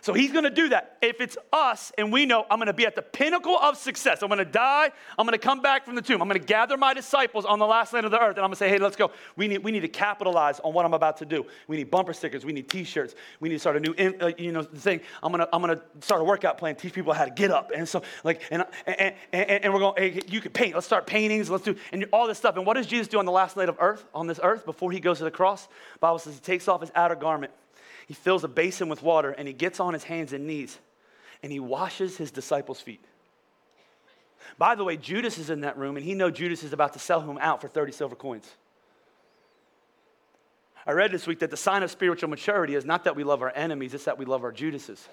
[0.01, 0.97] So he's going to do that.
[1.01, 4.23] If it's us and we know I'm going to be at the pinnacle of success,
[4.23, 6.45] I'm going to die, I'm going to come back from the tomb, I'm going to
[6.45, 8.69] gather my disciples on the last land of the earth, and I'm going to say,
[8.69, 9.11] hey, let's go.
[9.35, 11.45] We need, we need to capitalize on what I'm about to do.
[11.67, 14.51] We need bumper stickers, we need t-shirts, we need to start a new, uh, you
[14.51, 15.01] know, thing.
[15.21, 17.51] I'm going to, I'm going to start a workout plan, teach people how to get
[17.51, 17.71] up.
[17.75, 20.73] And so, like, and, and, and, and we're going, hey, you can paint.
[20.73, 21.49] Let's start paintings.
[21.49, 22.57] Let's do, and all this stuff.
[22.57, 24.91] And what does Jesus do on the last night of earth, on this earth, before
[24.91, 25.67] he goes to the cross?
[25.99, 27.53] Bible says he takes off his outer garment
[28.07, 30.77] he fills a basin with water and he gets on his hands and knees
[31.43, 33.03] and he washes his disciples' feet.
[34.57, 36.99] By the way, Judas is in that room and he knows Judas is about to
[36.99, 38.49] sell him out for 30 silver coins.
[40.85, 43.41] I read this week that the sign of spiritual maturity is not that we love
[43.41, 45.07] our enemies, it's that we love our Judases.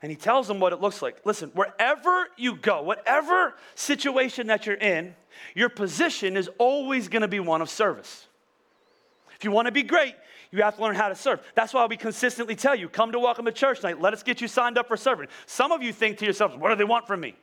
[0.00, 1.20] And he tells them what it looks like.
[1.24, 5.14] Listen, wherever you go, whatever situation that you're in,
[5.54, 8.27] your position is always going to be one of service.
[9.38, 10.14] If you want to be great,
[10.50, 11.40] You have to learn how to serve.
[11.54, 14.00] That's why we consistently tell you come to Welcome to Church night.
[14.00, 15.28] Let us get you signed up for serving.
[15.46, 17.34] Some of you think to yourselves, what do they want from me?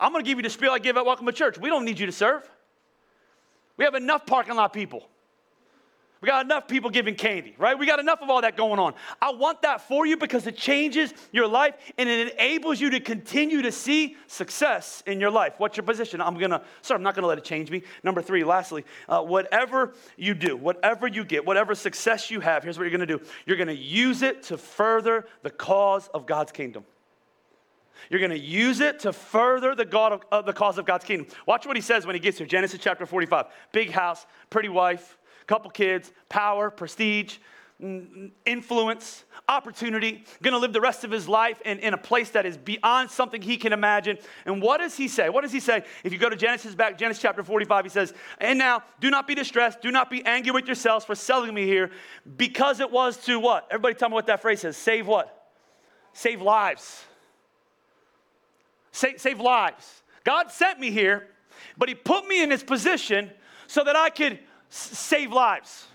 [0.00, 1.58] I'm going to give you the spiel I give at Welcome to Church.
[1.58, 2.48] We don't need you to serve.
[3.76, 5.08] We have enough parking lot people.
[6.22, 7.78] We got enough people giving candy, right?
[7.78, 8.94] We got enough of all that going on.
[9.20, 13.00] I want that for you because it changes your life and it enables you to
[13.00, 15.54] continue to see success in your life.
[15.58, 16.22] What's your position?
[16.22, 17.82] I'm gonna, sorry, I'm not gonna let it change me.
[18.02, 22.78] Number three, lastly, uh, whatever you do, whatever you get, whatever success you have, here's
[22.78, 26.84] what you're gonna do you're gonna use it to further the cause of God's kingdom.
[28.10, 31.04] You're going to use it to further the, God of, uh, the cause of God's
[31.04, 31.26] kingdom.
[31.46, 32.46] Watch what he says when he gets here.
[32.46, 33.46] Genesis chapter 45.
[33.72, 37.38] Big house, pretty wife, couple kids, power, prestige,
[38.46, 42.56] influence, opportunity, gonna live the rest of his life in, in a place that is
[42.56, 44.16] beyond something he can imagine.
[44.46, 45.28] And what does he say?
[45.28, 45.84] What does he say?
[46.02, 49.26] If you go to Genesis back, Genesis chapter 45, he says, And now do not
[49.26, 51.90] be distressed, do not be angry with yourselves for selling me here,
[52.36, 53.66] because it was to what?
[53.70, 54.76] Everybody tell me what that phrase says.
[54.76, 55.50] Save what?
[56.14, 57.04] Save lives.
[58.90, 60.02] Save, save lives.
[60.24, 61.28] God sent me here,
[61.76, 63.30] but he put me in this position
[63.66, 65.86] so that I could save lives.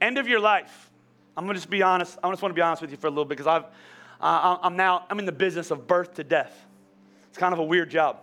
[0.00, 0.90] End of your life.
[1.36, 2.18] I'm gonna just be honest.
[2.22, 3.64] I just want to be honest with you for a little bit because I've,
[4.20, 6.66] uh, I'm now I'm in the business of birth to death.
[7.28, 8.18] It's kind of a weird job.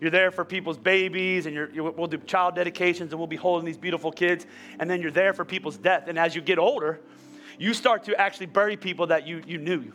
[0.00, 3.36] You're there for people's babies, and you're, you we'll do child dedications, and we'll be
[3.36, 4.46] holding these beautiful kids,
[4.78, 6.04] and then you're there for people's death.
[6.06, 7.00] And as you get older,
[7.58, 9.92] you start to actually bury people that you, you knew.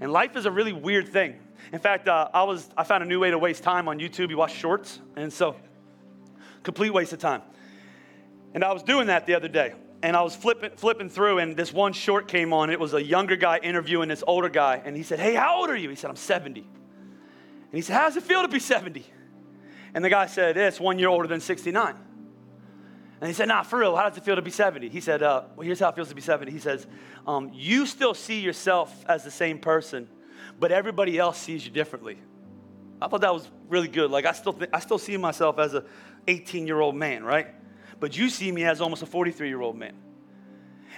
[0.00, 1.38] And life is a really weird thing.
[1.72, 4.30] In fact, uh, I was I found a new way to waste time on YouTube.
[4.30, 5.56] You watch shorts, and so
[6.62, 7.42] complete waste of time.
[8.54, 9.74] And I was doing that the other day.
[10.02, 12.70] And I was flipping, flipping through, and this one short came on.
[12.70, 14.80] It was a younger guy interviewing this older guy.
[14.82, 15.90] And he said, Hey, how old are you?
[15.90, 16.60] He said, I'm 70.
[16.60, 16.68] And
[17.72, 19.04] he said, How does it feel to be 70?
[19.94, 21.94] And the guy said, It's one year older than 69.
[23.20, 24.88] And he said, Nah, for real, how does it feel to be 70?
[24.88, 26.50] He said, uh, Well, here's how it feels to be 70.
[26.50, 26.86] He says,
[27.26, 30.08] um, You still see yourself as the same person,
[30.58, 32.18] but everybody else sees you differently.
[33.02, 34.10] I thought that was really good.
[34.10, 35.84] Like, I still, th- I still see myself as a
[36.26, 37.48] 18 year old man, right?
[38.00, 39.94] But you see me as almost a 43 year old man.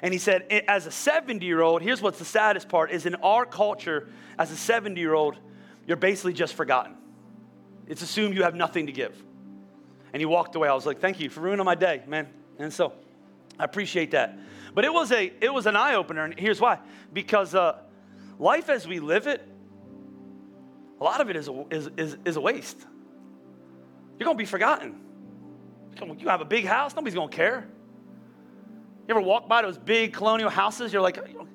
[0.00, 3.16] And he said, as a 70 year old, here's what's the saddest part is in
[3.16, 5.36] our culture, as a 70 year old,
[5.86, 6.96] you're basically just forgotten.
[7.86, 9.20] It's assumed you have nothing to give.
[10.12, 10.68] And he walked away.
[10.68, 12.28] I was like, thank you for ruining my day, man.
[12.58, 12.92] And so
[13.58, 14.38] I appreciate that.
[14.74, 16.24] But it was, a, it was an eye opener.
[16.24, 16.78] And here's why
[17.12, 17.78] because uh,
[18.38, 19.46] life as we live it,
[21.00, 22.78] a lot of it is a, is, is, is a waste.
[24.18, 25.01] You're going to be forgotten.
[26.00, 27.66] You have a big house, nobody's gonna care.
[29.06, 30.92] You ever walk by those big colonial houses?
[30.92, 31.46] You're like, you're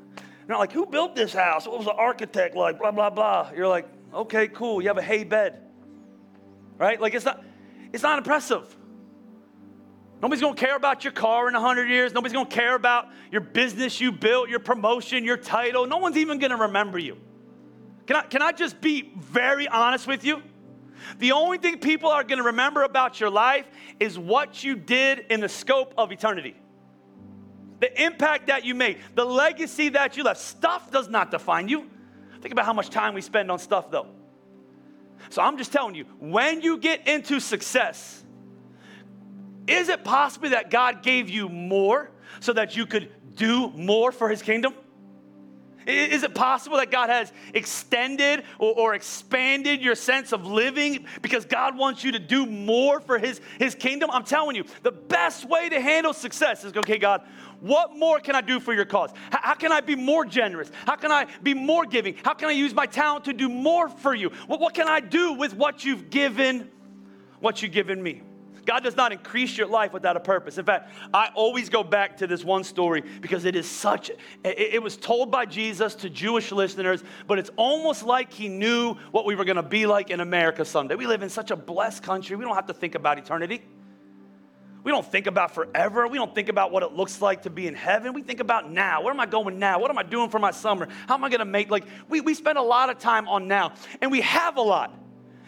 [0.47, 1.65] not like, who built this house?
[1.65, 2.79] What was the architect like?
[2.79, 3.51] Blah, blah, blah.
[3.55, 4.81] You're like, okay, cool.
[4.81, 5.61] You have a hay bed.
[6.77, 6.99] Right?
[6.99, 7.43] Like it's not,
[7.93, 8.75] it's not impressive.
[10.21, 12.13] Nobody's gonna care about your car in 100 years.
[12.13, 15.85] Nobody's gonna care about your business you built, your promotion, your title.
[15.85, 17.17] No one's even gonna remember you.
[18.07, 20.41] Can I, can I just be very honest with you?
[21.19, 23.65] The only thing people are going to remember about your life
[23.99, 26.55] is what you did in the scope of eternity.
[27.79, 30.39] The impact that you made, the legacy that you left.
[30.39, 31.89] Stuff does not define you.
[32.41, 34.07] Think about how much time we spend on stuff, though.
[35.29, 38.23] So I'm just telling you, when you get into success,
[39.67, 44.29] is it possible that God gave you more so that you could do more for
[44.29, 44.73] his kingdom?
[45.87, 51.45] Is it possible that God has extended or, or, expanded your sense of living because
[51.45, 54.09] God wants you to do more for his, his kingdom?
[54.11, 57.21] I'm telling you, the best way to handle success is okay, God,
[57.61, 59.11] what more can I do for your cause?
[59.31, 60.69] How, how can I be more generous?
[60.85, 62.15] How can I be more giving?
[62.23, 64.29] How can I use my talent to do more for you?
[64.47, 66.69] What, what can I do with what you've given,
[67.39, 68.23] what you've given me?
[68.67, 70.57] God does not increase your life without a purpose.
[70.57, 74.11] In fact, I always go back to this one story because it is such,
[74.43, 79.25] it, was told by Jesus to Jewish listeners, but it's almost like he knew what
[79.25, 80.95] we were going to be like in America someday.
[80.95, 83.61] We live in such a blessed country, we don't have to think about eternity.
[84.83, 86.07] We don't think about forever.
[86.07, 88.13] We don't think about what it looks like to be in heaven.
[88.13, 89.01] We think about now.
[89.01, 89.79] Where am I going now?
[89.79, 90.87] What am I doing for my summer?
[91.09, 93.49] How am I going to make, like, we, we spend a lot of time on
[93.49, 94.93] now, and we have a lot.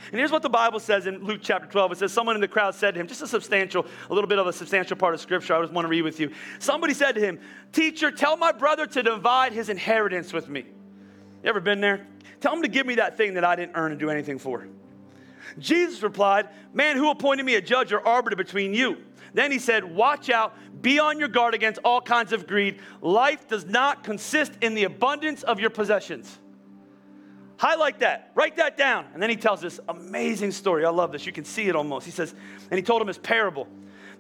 [0.08, 1.92] And here's what the Bible says in Luke chapter 12.
[1.94, 4.40] It says, Someone in the crowd said to him, just a substantial, a little bit
[4.40, 6.32] of a substantial part of scripture I just want to read with you.
[6.60, 7.40] Somebody said to him,
[7.72, 10.62] Teacher, tell my brother to divide his inheritance with me.
[10.62, 12.08] You ever been there?
[12.40, 14.68] Tell him to give me that thing that I didn't earn and do anything for.
[15.58, 18.98] Jesus replied, Man, who appointed me a judge or arbiter between you?
[19.34, 22.80] Then he said, Watch out, be on your guard against all kinds of greed.
[23.02, 26.40] Life does not consist in the abundance of your possessions.
[27.60, 29.06] Highlight that, write that down.
[29.14, 30.86] And then he tells this amazing story.
[30.86, 31.26] I love this.
[31.26, 32.06] You can see it almost.
[32.06, 32.34] He says,
[32.72, 33.68] and he told him his parable.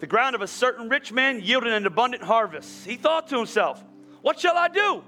[0.02, 2.86] The ground of a certain rich man yielded an abundant harvest.
[2.86, 3.82] He thought to himself,
[4.22, 5.04] What shall I do?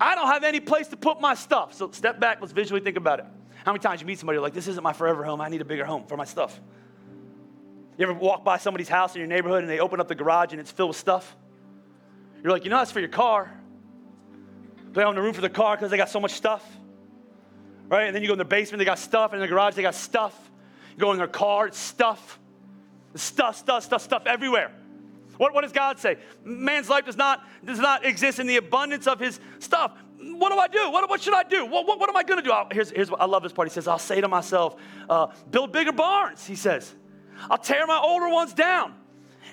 [0.00, 1.74] I don't have any place to put my stuff.
[1.74, 3.26] So step back, let's visually think about it.
[3.64, 5.64] How many times you meet somebody like, This isn't my forever home, I need a
[5.64, 6.60] bigger home for my stuff?
[7.98, 10.52] You ever walk by somebody's house in your neighborhood and they open up the garage
[10.52, 11.34] and it's filled with stuff?
[12.40, 13.52] You're like, You know, that's for your car.
[14.92, 16.64] They don't have the room for the car because they got so much stuff.
[17.88, 18.04] Right?
[18.04, 19.32] And then you go in the basement, they got stuff.
[19.32, 20.34] And in the garage, they got stuff.
[20.94, 22.38] You go in their car, it's stuff.
[23.14, 24.72] Stuff, stuff, stuff, stuff everywhere.
[25.36, 26.18] What, what does God say?
[26.44, 29.92] Man's life does not, does not exist in the abundance of his stuff.
[30.18, 30.90] What do I do?
[30.90, 31.66] What, what should I do?
[31.66, 32.52] What, what, what am I going to do?
[32.52, 33.68] I'll, here's, here's what I love this part.
[33.68, 34.76] He says, I'll say to myself,
[35.08, 36.94] uh, build bigger barns, he says.
[37.50, 38.94] I'll tear my older ones down.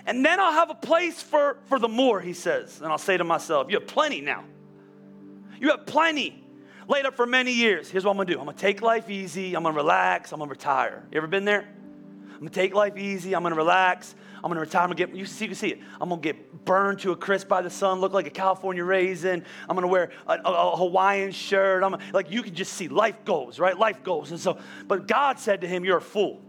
[0.05, 2.81] And then I'll have a place for, for the more, he says.
[2.81, 4.43] And I'll say to myself, You have plenty now.
[5.59, 6.43] You have plenty
[6.87, 7.89] laid up for many years.
[7.89, 10.49] Here's what I'm gonna do I'm gonna take life easy, I'm gonna relax, I'm gonna
[10.49, 11.03] retire.
[11.11, 11.67] You ever been there?
[12.31, 15.25] I'm gonna take life easy, I'm gonna relax, I'm gonna retire, I'm gonna get, you
[15.25, 15.79] see, you see it.
[15.99, 19.45] I'm gonna get burned to a crisp by the sun, look like a California raisin.
[19.69, 21.83] I'm gonna wear a, a, a Hawaiian shirt.
[21.83, 23.77] I'm like, you can just see life goes, right?
[23.77, 24.31] Life goes.
[24.31, 24.57] And so,
[24.87, 26.41] but God said to him, You're a fool.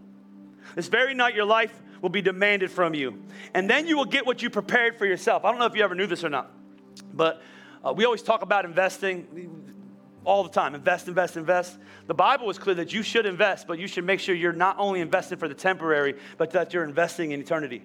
[0.75, 3.23] This very night, your life will be demanded from you.
[3.53, 5.45] And then you will get what you prepared for yourself.
[5.45, 6.51] I don't know if you ever knew this or not,
[7.13, 7.41] but
[7.83, 9.72] uh, we always talk about investing
[10.25, 11.77] all the time invest, invest, invest.
[12.07, 14.77] The Bible is clear that you should invest, but you should make sure you're not
[14.79, 17.83] only investing for the temporary, but that you're investing in eternity.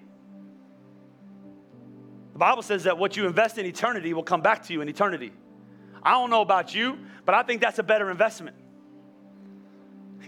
[2.33, 4.87] The Bible says that what you invest in eternity will come back to you in
[4.87, 5.33] eternity.
[6.01, 8.55] I don't know about you, but I think that's a better investment.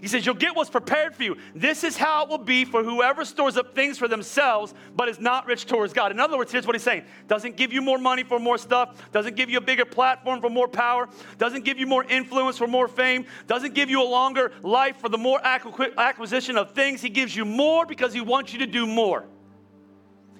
[0.02, 1.36] He says, You'll get what's prepared for you.
[1.54, 5.20] This is how it will be for whoever stores up things for themselves, but is
[5.20, 6.10] not rich towards God.
[6.10, 9.00] In other words, here's what he's saying doesn't give you more money for more stuff,
[9.12, 12.66] doesn't give you a bigger platform for more power, doesn't give you more influence for
[12.66, 17.00] more fame, doesn't give you a longer life for the more acquisition of things.
[17.00, 19.24] He gives you more because he wants you to do more.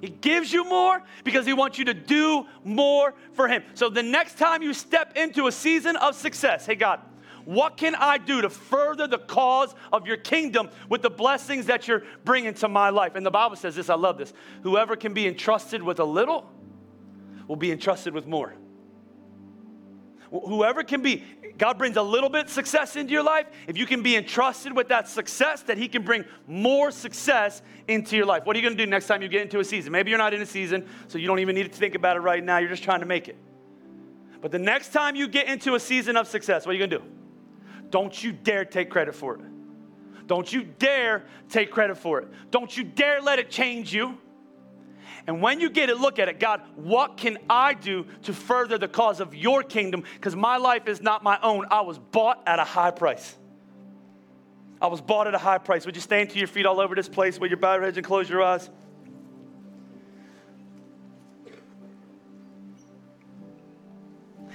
[0.01, 3.63] He gives you more because he wants you to do more for him.
[3.75, 7.01] So the next time you step into a season of success, hey, God,
[7.45, 11.88] what can I do to further the cause of your kingdom with the blessings that
[11.88, 13.14] you're bringing to my life?
[13.14, 14.32] And the Bible says this, I love this.
[14.62, 16.51] Whoever can be entrusted with a little
[17.49, 18.55] will be entrusted with more.
[20.30, 21.24] Whoever can be,
[21.59, 23.47] God brings a little bit success into your life.
[23.68, 28.16] If you can be entrusted with that success, that He can bring more success into
[28.16, 28.47] your life.
[28.47, 29.93] What are you going to do next time you get into a season?
[29.93, 32.20] Maybe you're not in a season, so you don't even need to think about it
[32.20, 32.57] right now.
[32.59, 33.36] You're just trying to make it.
[34.40, 36.90] But the next time you get into a season of success, what are you going
[36.90, 37.22] to do?
[37.93, 39.40] Don't you dare take credit for it.
[40.26, 42.28] Don't you dare take credit for it.
[42.51, 44.18] Don't you dare let it change you.
[45.26, 48.78] And when you get it, look at it, God, what can I do to further
[48.78, 50.05] the cause of your kingdom?
[50.14, 51.66] Because my life is not my own.
[51.70, 53.36] I was bought at a high price.
[54.80, 55.84] I was bought at a high price.
[55.84, 58.07] Would you stand to your feet all over this place with your bowed heads and
[58.07, 58.70] close your eyes?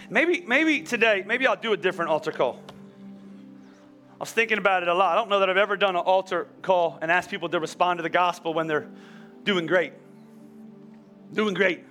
[0.10, 2.62] Maybe, maybe today, maybe I'll do a different altar call.
[4.20, 5.12] I was thinking about it a lot.
[5.12, 8.00] I don't know that I've ever done an altar call and asked people to respond
[8.00, 8.90] to the gospel when they're
[9.44, 9.94] doing great.
[11.32, 11.84] Doing great.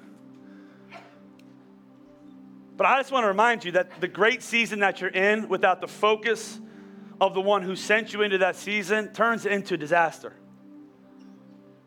[2.77, 5.81] But I just want to remind you that the great season that you're in without
[5.81, 6.59] the focus
[7.21, 10.35] of the one who sent you into that season turns into disaster,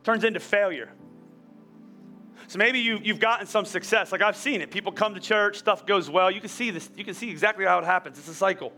[0.04, 0.90] turns into failure.
[2.48, 4.12] So maybe you, you've gotten some success.
[4.14, 4.72] Like I've seen it.
[4.72, 6.32] People come to church, stuff goes well.
[6.32, 8.18] You can see this, you can see exactly how it happens.
[8.18, 8.72] It's a cycle.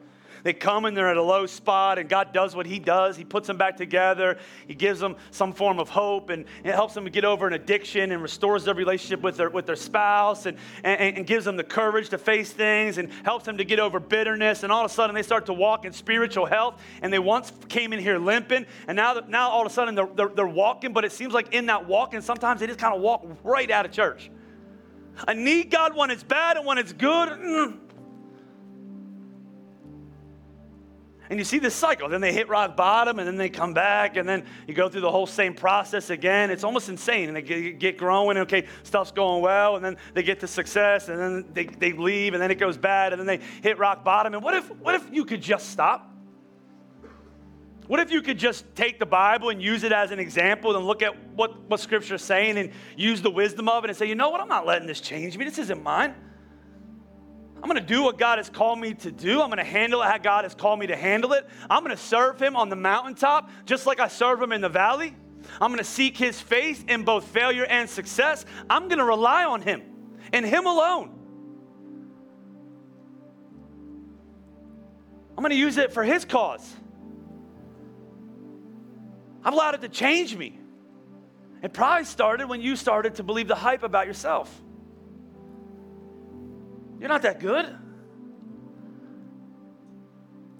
[0.43, 3.17] They come and they're at a low spot, and God does what He does.
[3.17, 4.37] He puts them back together.
[4.67, 7.53] He gives them some form of hope, and it helps them to get over an
[7.53, 11.57] addiction and restores their relationship with their, with their spouse and, and, and gives them
[11.57, 14.63] the courage to face things and helps them to get over bitterness.
[14.63, 16.81] And all of a sudden, they start to walk in spiritual health.
[17.01, 20.09] And they once came in here limping, and now, now all of a sudden, they're,
[20.15, 23.01] they're, they're walking, but it seems like in that walking, sometimes they just kind of
[23.01, 24.31] walk right out of church.
[25.27, 27.29] I need God when it's bad and when it's good.
[27.29, 27.77] Mm,
[31.31, 32.09] And you see this cycle.
[32.09, 34.99] Then they hit rock bottom and then they come back and then you go through
[34.99, 36.51] the whole same process again.
[36.51, 37.29] It's almost insane.
[37.29, 41.17] And they get, growing, okay, stuff's going well, and then they get to success and
[41.17, 44.33] then they, they leave and then it goes bad and then they hit rock bottom.
[44.33, 46.11] And what if, what if you could just stop?
[47.87, 50.85] What if you could just take the Bible and use it as an example and
[50.85, 54.05] look at what, what Scripture is saying and use the wisdom of it and say,
[54.05, 55.45] you know what, I'm not letting this change me.
[55.45, 56.13] This isn't mine.
[57.61, 59.39] I'm going to do what God has called me to do.
[59.39, 61.47] I'm going to handle it how God has called me to handle it.
[61.69, 64.69] I'm going to serve Him on the mountaintop just like I serve Him in the
[64.69, 65.15] valley.
[65.59, 68.45] I'm going to seek His face in both failure and success.
[68.67, 69.83] I'm going to rely on Him
[70.33, 71.13] and Him alone.
[75.37, 76.75] I'm going to use it for His cause.
[79.43, 80.57] I've allowed it to change me.
[81.61, 84.51] It probably started when you started to believe the hype about yourself.
[87.01, 87.65] You're not that good.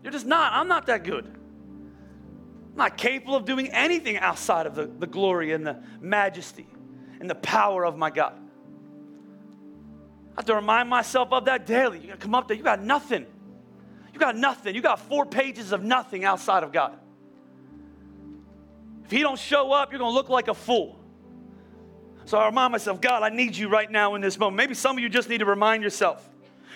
[0.01, 0.53] You're just not.
[0.53, 1.25] I'm not that good.
[1.25, 6.65] I'm not capable of doing anything outside of the, the glory and the majesty
[7.19, 8.33] and the power of my God.
[10.31, 11.99] I have to remind myself of that daily.
[11.99, 13.27] You gotta come up there, you got nothing.
[14.11, 14.73] You got nothing.
[14.73, 16.97] You got four pages of nothing outside of God.
[19.05, 20.97] If He don't show up, you're gonna look like a fool.
[22.25, 24.57] So I remind myself, God, I need you right now in this moment.
[24.57, 26.30] Maybe some of you just need to remind yourself.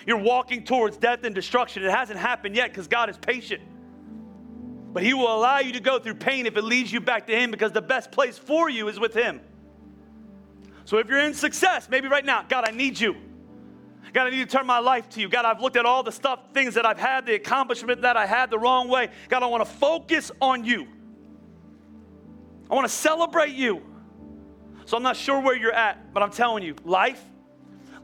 [0.06, 1.84] You're walking towards death and destruction.
[1.84, 3.60] It hasn't happened yet because God is patient.
[4.92, 7.36] But He will allow you to go through pain if it leads you back to
[7.36, 9.40] Him because the best place for you is with Him.
[10.84, 13.16] So if you're in success, maybe right now, God, I need you.
[14.12, 15.28] God, I need to turn my life to you.
[15.28, 18.24] God, I've looked at all the stuff, things that I've had, the accomplishment that I
[18.24, 19.10] had the wrong way.
[19.28, 20.86] God, I want to focus on you.
[22.70, 23.82] I want to celebrate you.
[24.86, 27.22] So I'm not sure where you're at, but I'm telling you, life,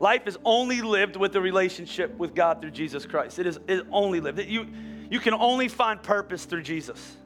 [0.02, 3.38] life is only lived with a relationship with God through Jesus Christ.
[3.38, 4.40] It is, it is only lived.
[4.40, 4.66] You,
[5.08, 7.16] you can only find purpose through Jesus.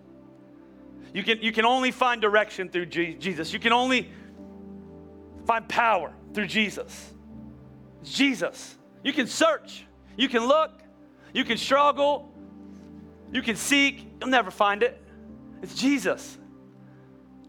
[1.15, 3.51] You can, you can only find direction through G- Jesus.
[3.55, 4.11] You can only
[5.47, 7.15] find power through Jesus.
[8.05, 8.77] Jesus.
[9.03, 9.87] You can search,
[10.19, 10.83] you can look,
[11.33, 12.31] you can struggle,
[13.33, 15.03] you can seek, you'll never find it.
[15.63, 16.37] It's Jesus.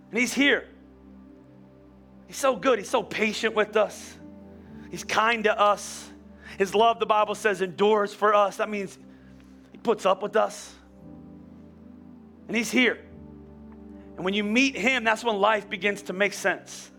[0.09, 0.69] And He's here.
[2.27, 2.79] He's so good.
[2.79, 4.16] He's so patient with us.
[4.89, 6.09] He's kind to us.
[6.57, 8.57] His love, the Bible says, endures for us.
[8.57, 8.97] That means
[9.71, 10.73] He puts up with us.
[12.47, 12.99] And He's here.
[14.15, 16.91] And when you meet Him, that's when life begins to make sense.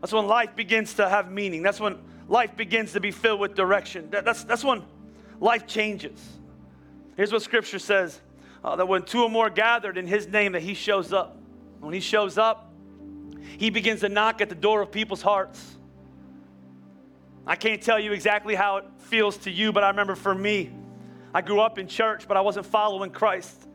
[0.00, 1.62] That's when life begins to have meaning.
[1.62, 4.10] That's when life begins to be filled with direction.
[4.10, 4.82] That, that's, that's when
[5.38, 6.20] life changes.
[7.16, 8.20] Here's what Scripture says
[8.64, 11.38] uh, that when two or more gathered in His name, that He shows up.
[11.78, 12.72] When He shows up,
[13.58, 15.76] He begins to knock at the door of people's hearts.
[17.46, 20.70] I can't tell you exactly how it feels to you, but I remember for me,
[21.34, 23.68] I grew up in church, but I wasn't following Christ.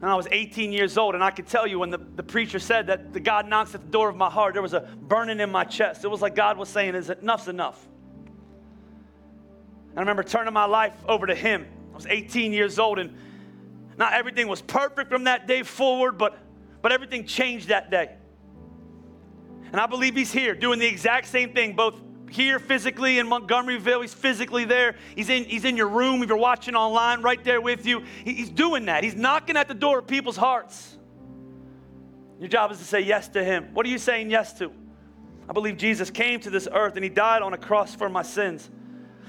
[0.00, 2.58] And I was 18 years old, and I could tell you when the, the preacher
[2.58, 5.38] said that the God knocks at the door of my heart, there was a burning
[5.38, 6.04] in my chest.
[6.04, 7.80] It was like God was saying, Is enough's enough.
[9.90, 11.68] And I remember turning my life over to Him.
[11.92, 13.16] I was 18 years old, and
[13.96, 16.36] not everything was perfect from that day forward, but,
[16.80, 18.16] but everything changed that day.
[19.70, 21.94] And I believe He's here doing the exact same thing, both
[22.32, 24.00] here physically in Montgomeryville.
[24.02, 24.96] He's physically there.
[25.14, 28.04] He's in, he's in your room if you're watching online, right there with you.
[28.24, 29.04] He, he's doing that.
[29.04, 30.96] He's knocking at the door of people's hearts.
[32.40, 33.68] Your job is to say yes to Him.
[33.72, 34.72] What are you saying yes to?
[35.48, 38.22] I believe Jesus came to this earth and He died on a cross for my
[38.22, 38.68] sins.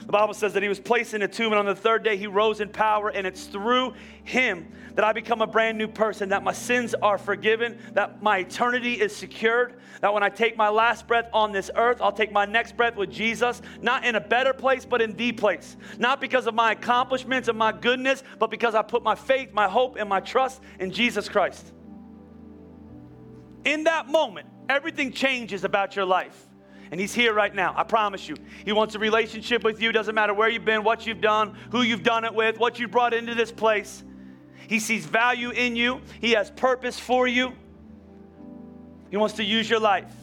[0.05, 2.17] The Bible says that he was placed in a tomb, and on the third day
[2.17, 3.93] he rose in power, and it's through
[4.23, 8.39] him that I become a brand new person, that my sins are forgiven, that my
[8.39, 12.31] eternity is secured, that when I take my last breath on this earth, I'll take
[12.31, 15.77] my next breath with Jesus, not in a better place, but in the place.
[15.97, 19.69] Not because of my accomplishments and my goodness, but because I put my faith, my
[19.69, 21.71] hope, and my trust in Jesus Christ.
[23.63, 26.49] In that moment, everything changes about your life.
[26.93, 27.73] And he's here right now.
[27.75, 28.35] I promise you.
[28.65, 29.91] He wants a relationship with you.
[29.91, 32.91] Doesn't matter where you've been, what you've done, who you've done it with, what you've
[32.91, 34.03] brought into this place.
[34.67, 36.01] He sees value in you.
[36.21, 37.53] He has purpose for you.
[39.09, 40.13] He wants to use your life.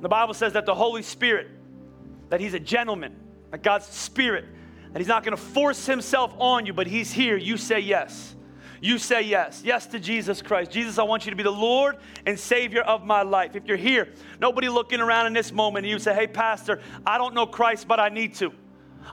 [0.00, 1.48] The Bible says that the Holy Spirit,
[2.30, 3.14] that He's a gentleman,
[3.50, 4.46] that God's Spirit,
[4.94, 7.36] that He's not going to force Himself on you, but He's here.
[7.36, 8.35] You say yes
[8.80, 9.62] you say yes.
[9.64, 10.70] Yes to Jesus Christ.
[10.70, 11.96] Jesus, I want you to be the Lord
[12.26, 13.56] and Savior of my life.
[13.56, 14.08] If you're here,
[14.40, 17.88] nobody looking around in this moment, and you say, Hey, Pastor, I don't know Christ,
[17.88, 18.52] but I need to.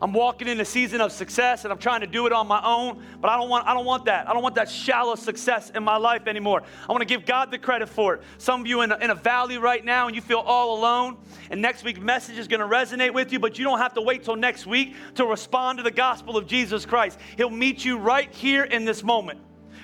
[0.01, 2.61] I'm walking in a season of success and I'm trying to do it on my
[2.64, 4.28] own, but I don't want I don't want that.
[4.28, 6.64] I don't want that shallow success in my life anymore.
[6.88, 8.22] I want to give God the credit for it.
[8.38, 11.18] Some of you in a, in a valley right now and you feel all alone,
[11.51, 14.01] and next week's message is going to resonate with you, but you don't have to
[14.01, 17.20] wait till next week to respond to the gospel of Jesus Christ.
[17.38, 19.39] He'll meet you right here in this moment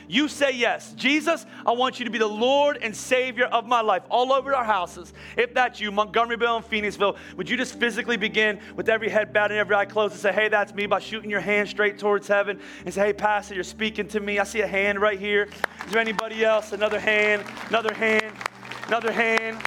[0.10, 0.92] you say yes.
[0.94, 4.56] Jesus, I want you to be the Lord and Savior of my life all over
[4.56, 5.14] our houses.
[5.38, 9.52] If that's you, Montgomeryville and Phoenixville, would you just physically begin with every head bowed
[9.52, 12.28] and every eye closed and say, hey, that's me by shooting your hand straight towards
[12.28, 14.40] heaven and say, hey, Pastor, you're speaking to me.
[14.40, 15.48] I see a hand right here.
[15.86, 16.74] Is there anybody else?
[16.74, 18.34] Another hand, another hand,
[18.88, 19.60] another hand.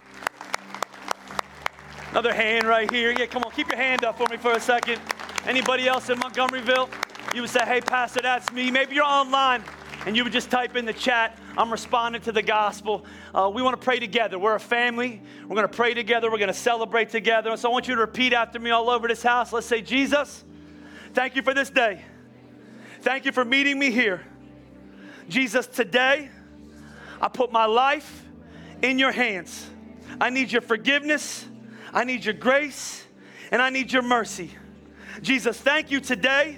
[2.11, 3.15] Another hand right here.
[3.17, 4.99] Yeah, come on, keep your hand up for me for a second.
[5.45, 6.89] Anybody else in Montgomeryville?
[7.33, 8.71] You would say, hey, Pastor, that's me.
[8.71, 9.63] Maybe you're online
[10.05, 13.05] and you would just type in the chat, I'm responding to the gospel.
[13.33, 14.37] Uh, we want to pray together.
[14.37, 15.21] We're a family.
[15.43, 16.29] We're going to pray together.
[16.29, 17.49] We're going to celebrate together.
[17.49, 19.53] And so I want you to repeat after me all over this house.
[19.53, 20.43] Let's say, Jesus,
[21.13, 22.03] thank you for this day.
[23.01, 24.25] Thank you for meeting me here.
[25.29, 26.29] Jesus, today
[27.21, 28.25] I put my life
[28.81, 29.69] in your hands.
[30.19, 31.47] I need your forgiveness,
[31.93, 33.05] I need your grace,
[33.51, 34.51] and I need your mercy.
[35.21, 36.57] Jesus, thank you today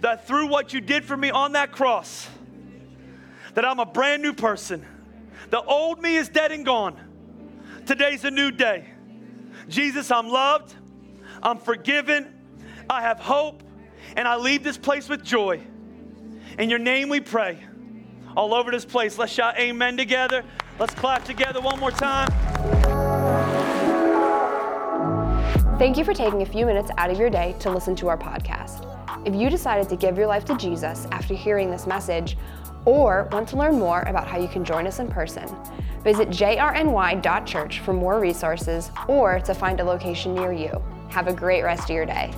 [0.00, 2.28] that through what you did for me on that cross,
[3.54, 4.86] that I'm a brand new person.
[5.50, 6.98] The old me is dead and gone.
[7.86, 8.88] Today's a new day.
[9.68, 10.74] Jesus, I'm loved,
[11.42, 12.34] I'm forgiven,
[12.88, 13.62] I have hope,
[14.16, 15.60] and I leave this place with joy.
[16.58, 17.58] In your name we pray.
[18.36, 19.18] All over this place.
[19.18, 20.44] Let's shout amen together.
[20.78, 22.28] Let's clap together one more time.
[25.78, 28.16] Thank you for taking a few minutes out of your day to listen to our
[28.16, 28.88] podcast.
[29.26, 32.36] If you decided to give your life to Jesus after hearing this message,
[32.84, 35.48] or want to learn more about how you can join us in person,
[36.02, 40.82] visit jrny.church for more resources or to find a location near you.
[41.08, 42.32] Have a great rest of your day.